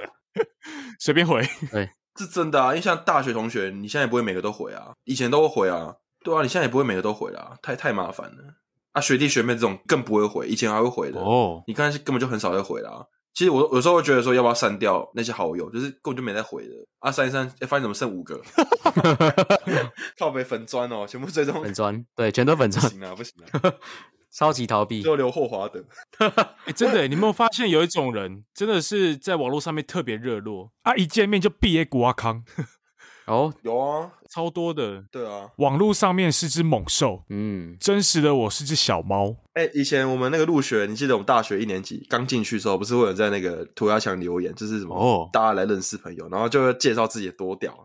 [0.99, 1.41] 随便回。
[1.71, 5.95] 对，是真的啊，因为像大学同学，你现在也不会每个都回啊，以前都会回啊，
[6.25, 8.55] 对啊，你现在也不会每个都回啊，太太麻烦了。
[8.93, 11.63] 啊，学弟学妹这种更不会回，以前还会回的哦。
[11.69, 13.07] 你看，根本就很少在回啦。
[13.37, 16.73] 其实我有时候会觉得说，要不要删掉那些好友，就是根本就没在回的。
[17.01, 18.41] 啊，删一删，哎，发现怎么剩五个？
[20.19, 22.83] 靠北粉砖哦，全部追踪粉砖，对，全都粉砖。
[22.83, 23.75] 不行啊，不行啊。
[24.33, 25.85] 超级逃避，就留霍华德。
[26.65, 30.95] 欸、真的，你有没有发现有一种人，真的是在网络上面特别热络啊？
[30.95, 32.43] 一见面就毕业古阿康。
[33.27, 35.03] 哦，有啊，超多的。
[35.11, 39.35] 对啊，网络上面是只猛兽，嗯，真实的我是只小猫。
[39.55, 47.77] 哎、欸，以前我们那个入学，你记得我们大学一年级刚进去的时候，不是会有在那个涂鸦墙留言，就是什么哦，大家来认识朋友，然后就介绍自己多屌，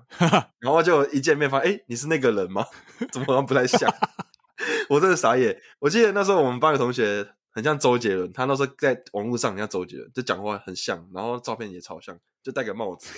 [0.59, 2.63] 然后就一见面发现，哎、欸，你是那个人吗？
[3.11, 3.91] 怎么好像不太像？
[4.89, 13.09] 我真的傻眼，我记得那时候我们班有同学很像周杰伦，他那时候在网络上很像周杰伦，就讲话很像，然后照片也超像，就戴个帽子，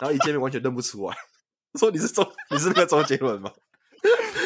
[0.00, 1.16] 然后一见面完全认不出来。
[1.78, 3.50] 说你是周，你是那个周杰伦吗？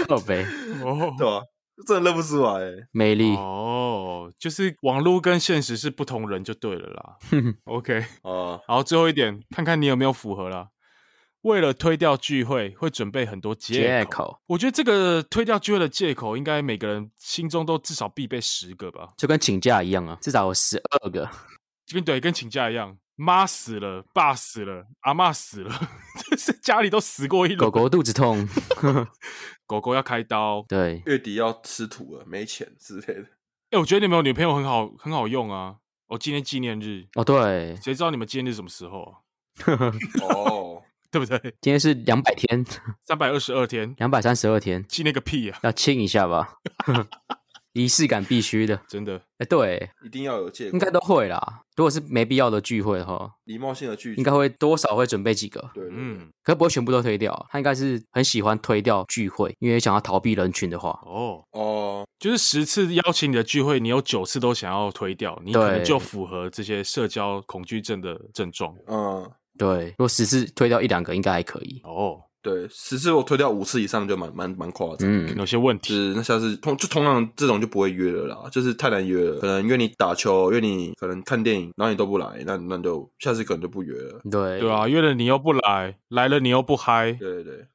[0.09, 0.45] 老贝，
[0.85, 1.43] 哦， 对吧？
[1.87, 2.61] 真的认不出来，
[2.93, 7.17] 美丽哦，就是网络跟现实是不同人就对了啦。
[7.65, 10.69] OK，哦，好，最后一点，看看你有没有符合啦。
[11.41, 13.81] 为了推掉聚会，会准备很多借口。
[13.81, 14.41] 借口。
[14.47, 21.29] 我觉得这个推掉聚会的借口，应该每个人心中都至少必备十个吧，就跟请假一样啊，至少有十二个。
[21.87, 22.97] 就 跟对，跟请假一样。
[23.17, 25.71] 妈死了，爸死了，阿妈死了，
[26.31, 27.59] 就是家里都死过一轮。
[27.59, 28.49] 狗狗肚子痛，
[29.67, 33.23] 狗狗要开刀，对，月底要吃土了，没钱之类的。
[33.23, 35.77] 哎、欸，我觉得你们有女朋友很好，很好用啊。
[36.09, 39.17] 我、哦、今天纪念日哦，对，谁知道你们纪念日什么时候啊？
[40.23, 41.39] 哦，对不对？
[41.61, 42.65] 今天是两百天，
[43.05, 45.59] 三百二十二天，两百三十二天，纪念个屁啊！
[45.63, 46.59] 要亲一下吧。
[47.73, 49.21] 仪式感必须的，真的。
[49.39, 51.63] 哎，对，一定要有借口，应该都会啦。
[51.75, 55.71] 如果是没必要的聚会的话，礼貌性的聚，应该会多少会准备几个。
[55.73, 57.47] 对，嗯，可不会全部都推掉。
[57.51, 60.91] 他应该是很喜欢推掉聚会，因为想要逃避人群的话。
[61.05, 68.75] 哦哦，就是十次邀请你的聚会，你有九次都想要推掉，你可能就符合这些社交恐惧症的症状。
[68.87, 69.87] 嗯，对。
[69.91, 71.81] 如果十次推掉一两个，应该还可以。
[71.85, 72.21] 哦。
[72.43, 75.95] 对，十次我推掉五次以上就蛮蛮蛮夸张，嗯，有些问题。
[75.95, 84.21] 是那下次通就通常这种就不会约了啦，就是太难约了，可能约你打球，约你可能看电影，然后你都不来，那那就下次可能就不约了。
[84.29, 87.13] 对对啊，约了你又不来，来了你又不嗨。
[87.13, 87.67] 对对对，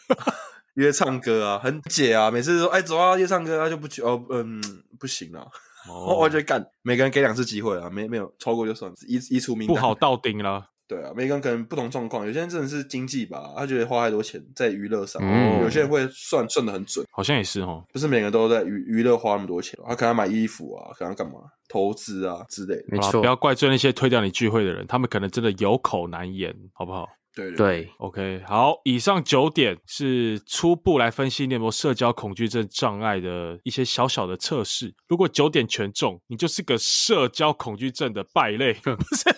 [0.76, 4.62] 约唱歌啊，很解啊，每次说哎走啊约唱歌，啊就不去哦，嗯，
[4.98, 5.46] 不行啊，
[5.86, 10.69] 我我就干，每个人给两次机会啊，没没有超过就算，一一出名不好到顶了。
[10.90, 21.34] 对啊，每个人可能不同状况，有些人真的是经济吧，他觉得花太多钱在娱乐上，嗯、有些人会算算的很准，好像也是哦，不是每个人都在娱娱乐花那么多钱，他可能要买衣服啊，可能要干嘛
[21.68, 27.08] 投资啊之类的，没错，不要怪罪那些推掉你聚会的人，他们可能真的有口难言，好不好？
[27.34, 34.94] 对对，对，OK，好，以上九点是初步来分析你有没有社交恐惧症障碍的一些小小的测试。
[35.06, 39.30] 如果九点全中，你就是个社交恐惧症的败类， 不是？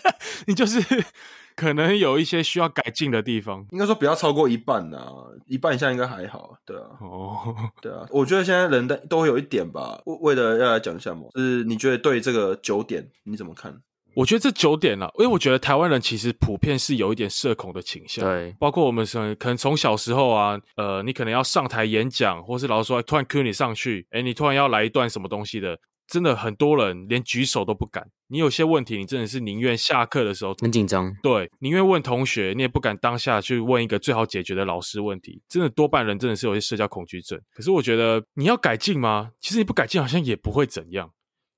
[0.46, 0.80] 你就是
[1.54, 3.66] 可能有一些需要改进的地方。
[3.70, 6.84] 应该说不要超过一半呐、啊，一半以下应该还好，对啊。
[7.00, 10.00] 哦，对啊，我觉得现在人的都会有一点吧。
[10.06, 13.82] 为为了要来讲一下嘛，就是你觉得对这个九点你怎么看？
[14.14, 19.06] 我觉得这九点了、啊，因为我觉得台湾人其实普遍是有一点社恐的倾向，对，包括我们
[19.38, 28.06] 可能从小时候啊，呃，你可能要上台演讲，或是老师说突然 cue 你上去，诶，你突然要来一段什么东西的，真的很多人连举手都不敢。
[28.28, 35.42] 你有些问题，你真的是宁愿下课的时候很紧张，对，宁愿问同学，你也不敢当下去问一个最好解决的老师问题。
[35.48, 37.38] 真的多半人真的是有些社交恐惧症。
[37.54, 39.32] 可是我觉得你要改进吗？
[39.38, 41.10] 其实你不改进好像也不会怎样。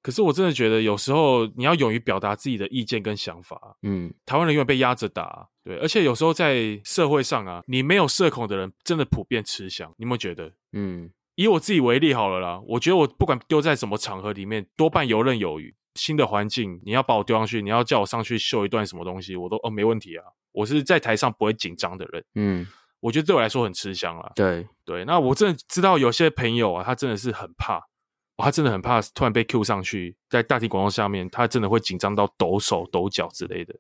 [0.05, 3.59] 可是我真的觉得，有时候你要勇于表达自己的意见跟想法。
[3.82, 9.90] 嗯，台湾人永远被压着打，对，而且有时候在社会上啊，你没有社恐的人，真的普遍吃香。
[9.96, 10.52] 你有没有觉得？
[10.74, 15.74] 嗯，以我自己为例好了啦，我觉得我不管丢在什么场合里面，多半游刃有余。
[15.94, 20.24] 新的环境，你要把我丢上去，你要叫我上去秀一段什么东西，我都哦没问题啊。
[20.52, 22.24] 我是在台上不会紧张的人。
[22.34, 22.66] 嗯，
[23.00, 24.32] 我觉得对我来说很吃香了。
[24.34, 27.80] 对对，那我真的知道有些朋友啊，他真的是很怕。
[28.37, 33.74] 他真的很怕突然被 Q 上去，在大庭广众下面，他真的会紧张到抖手抖脚之类的，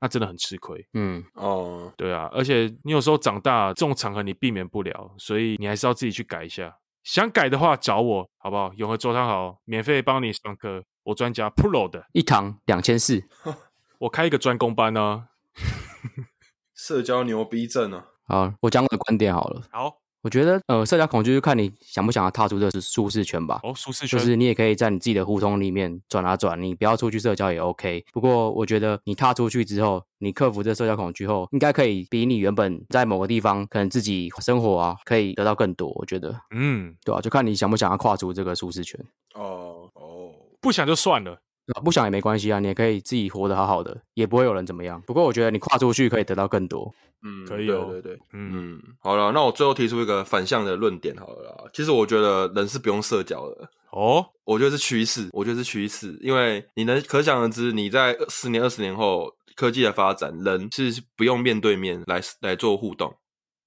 [0.00, 0.86] 那真的很吃亏。
[0.94, 6.78] 嗯，哦，对啊，而且你有时候长大，这种场合你避免不了，所以你还是要自己去改一下。
[7.02, 8.72] 想改的话找我，好不好？
[8.74, 13.24] 永和周汤豪免费帮你上课，我专家 Pro 的，一堂两千四，
[13.98, 15.28] 我开一个专攻班呢、啊。
[16.74, 18.06] 社交牛逼症啊！
[18.28, 19.62] 好，我讲我的观点好了。
[19.72, 19.98] 好。
[20.28, 23.60] 我觉得，呃，社交恐惧就看你想不想要踏出这个舒适圈吧。
[23.62, 28.04] 哦，舒适圈就是你也可以在你自己的胡同里面转啊转，你不要出去社交也 OK。
[28.12, 35.90] 不过，我觉得你踏出去之后，你克服这社交恐惧后，应该可以比你原本在某个地方可能自己生活啊，可以得到更多。
[35.94, 39.02] 我觉得，嗯，对啊，就看你想不想要跨出这个舒适圈。
[39.34, 41.40] 哦哦，不想就算了。
[41.84, 45.02] 不想也没关系啊，你也可以自己活得好好的，也不会有人怎么样。
[45.06, 46.92] 不过我觉得你跨出去可以得到更多。
[47.22, 51.64] 嗯，可以哦，对对对，嗯，嗯，好了，那我最后提出一个反向的论点好了啦。
[51.72, 63.12] 其实我觉得人是不用社交的哦，我觉得是趋势，我觉得是趋势，因为你能可想而知，你在十年、二十年后科技的发展，人是不用面对面来来做互动，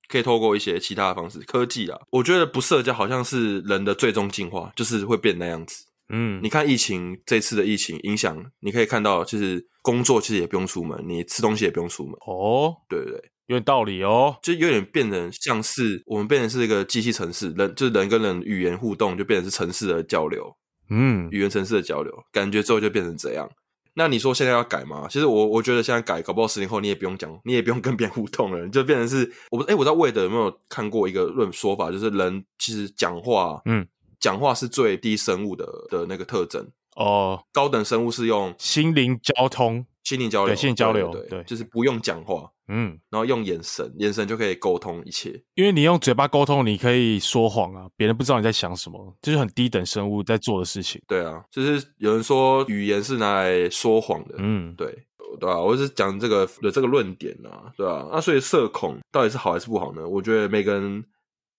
[0.08, 5.86] 可以透过一些其他的方式，科技啊，我觉得不社交好像是人的最终进化，就是会变那样子。
[6.12, 12.14] 嗯，你看疫情这次的疫情影响，你可以看到，其实工作其实也不用出门，你吃东西也不用出门。
[12.28, 20.56] 哦，对对对，有点道理哦，就有点变成像是我们变成是一个机器城市，人就是人跟人语言互动就变成是城市的交流，
[20.90, 23.50] 嗯，语言城市的交流，感觉之后就变成这样。
[23.94, 25.06] 那你说现在要改吗？
[25.10, 33.86] 其实我我觉得现在改，搞不好十年后你也不用讲，你也不用跟别人互动了，就变成是我不哎，我不知道魏德有没有看过一个论说法，就是人其实讲话，嗯，
[34.22, 36.66] 讲话是最低生物的的那个特征。
[36.96, 45.42] 哦，高等生物是用心灵交通，心灵交流，对，心灵交流，对，对，对，就是不用讲话，嗯，然后用眼神，眼神就可以沟通一切。
[45.56, 51.02] 因为你用嘴巴沟通，你可以说谎啊，别人不知道你在想什么，这，就是很低等生物在做的事情。
[51.08, 55.06] 对啊，就是有人说语言是拿来说谎的，嗯，对。
[55.40, 55.62] 对吧、啊？
[55.62, 58.10] 我是讲这个的这个论点啊，对吧、啊？
[58.12, 60.06] 那所以社恐到底是好还是不好呢？
[60.06, 61.06] 我觉得每个人，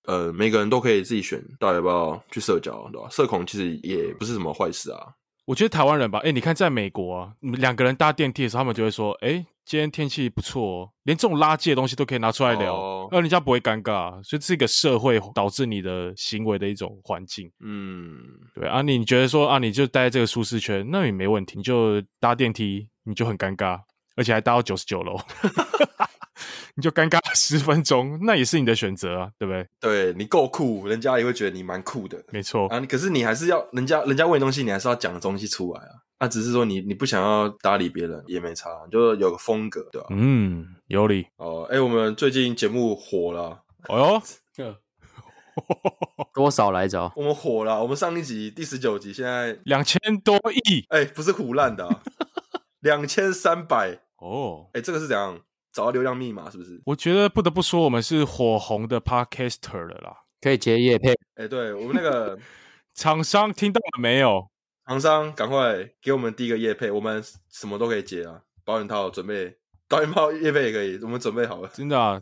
[0.04, 3.10] 呃，每个人都可以自己选，到底要不要去社交，对吧、啊？
[3.10, 5.14] 社恐其实也不是什么坏事啊。
[5.44, 17.50] 我觉得台湾人吧，哎，你看在美国啊，两个人搭电梯的时候，他们就会说，哎，今天天气不错哦，连这种垃圾的东西都可以拿出来聊，那、哦、人家不会尴尬，所以这是一个社会导致你的行为的一种环境。
[17.60, 18.18] 嗯，
[18.54, 23.80] 对啊，你觉得说啊，你就待在这个舒适圈，那也没问题，你就搭电梯，你就很尴尬，
[24.14, 25.18] 而且还搭到九十九楼。
[26.74, 29.68] 你就尴尬十分钟，那也是你的选择啊，对不对？
[29.78, 32.80] 对，你够酷，人家也会觉得你蛮酷的，没错啊。
[32.80, 35.90] 可是你还是要人家人家问东西，你还是要讲东西出来啊。
[36.18, 40.06] 那、啊、只是说你你不想要搭理别人也没差，就是有个风格，对吧？
[40.10, 41.66] 嗯，有理哦。
[41.68, 44.22] 哎、欸，我们最近节目火了，哦
[44.56, 44.76] 哟，
[46.32, 47.12] 多少来着？
[47.16, 52.00] 我们火了，我们上一集第十九集现在两千多亿，哎、欸，不是胡烂的、啊，
[52.80, 54.68] 两千三百哦。
[54.68, 55.40] 哎、欸，这个是怎样？
[55.72, 56.80] 找到流量密码是不是？
[56.84, 61.12] 我觉得不得不说，我们是火红的 Podcaster 了啦，可以接夜配。
[61.34, 62.38] 哎、欸，对我们那个
[62.94, 64.48] 厂商听到了没有？
[64.86, 69.56] 厂商赶快给我们第一个夜配，我们什么都可以接啊，保险套准备，
[69.88, 71.70] 保险套夜配也可以，我们准备好了。
[71.72, 72.20] 真的啊，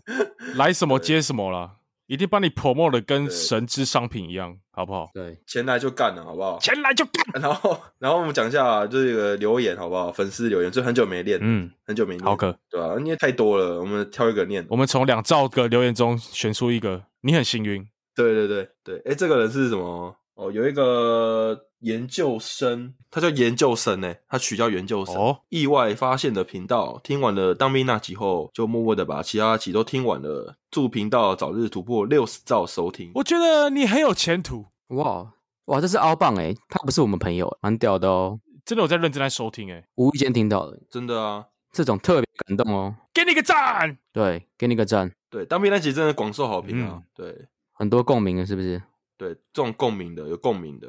[0.55, 1.80] 来什么 接什么了。
[2.11, 5.09] 一定帮你 promote 的跟神之商品一样，好不好？
[5.15, 6.59] 对，钱来就干了，好不好？
[6.59, 7.25] 钱来就干。
[7.41, 10.11] 然后，然后我们讲一下这个留言，好不好？
[10.11, 12.97] 粉丝留言，就很久没练，嗯，很久没练，好可，对啊？
[12.99, 14.67] 因为太多了，我们挑一个念。
[14.69, 17.87] 我们从两兆个留言中选出一个，你很幸运。
[18.17, 20.13] 对对对对，哎，这个人是什么？
[20.41, 21.67] 哦，有一个。
[21.83, 25.15] 研究生，他叫研究生呢，他取叫研究生。
[25.15, 30.57] 哦，意外发现的频道，听完了当兵那集后，就默默的把其他集都听完了。
[30.71, 33.11] 祝频道早日突破六十兆收听。
[33.15, 34.67] 我觉得你很有前途。
[34.89, 35.33] 哇
[35.65, 38.39] 哇，这是凹棒诶，他不是我们朋友，蛮屌的哦。
[38.67, 42.95] 真的我在认真在收听诶，无意间听到的，真的啊，这种特别感动哦。
[43.15, 45.11] 给你个赞，对，给你个赞。
[45.31, 48.83] 对，当兵那集真的广受好评啊，嗯，对，很多共鸣的，是不是？
[49.21, 50.89] 对，这种共鸣的，有共鸣的。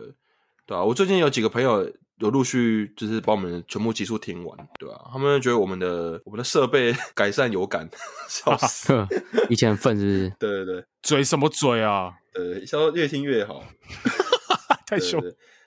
[0.66, 1.86] 对啊，我最近有几个朋友
[2.20, 7.90] 有陆续就是把我们全部集数听完，对啊，他们觉得我们的我们的设备 改善有感，
[8.30, 9.06] 笑死，
[9.50, 10.34] 以前很愤是不是？
[10.40, 12.14] 对对对，嘴什么嘴啊？
[12.34, 13.62] 呃，说越听越好，
[14.88, 15.22] 太凶。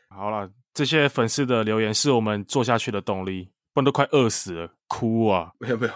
[0.09, 5.53] 好了，这些粉丝的留言是我们做下去的动力，不然都快饿死了，哭啊！
[5.59, 5.93] 没有没有，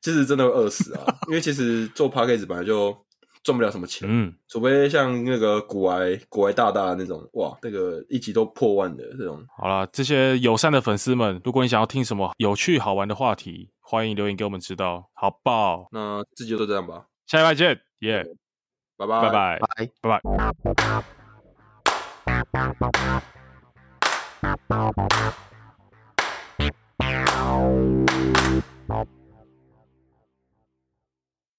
[0.00, 2.96] 其实真的会饿死啊，因为其实做 Podcast 本来就。
[3.42, 9.44] 赚不了什么钱，嗯，除非像那个古埃古埃大大那种，哇，那个一集都破万的这种。
[9.56, 15.38] 好了，这些友善的粉丝们，如果你想要听什么有趣好玩的话题，欢迎留言给我们知道，好不？
[15.92, 18.24] 那这集就这样吧，下一拜见，耶，
[18.96, 19.20] 拜拜。
[19.22, 19.58] 拜拜。
[20.02, 20.20] 拜
[28.88, 29.17] 拜。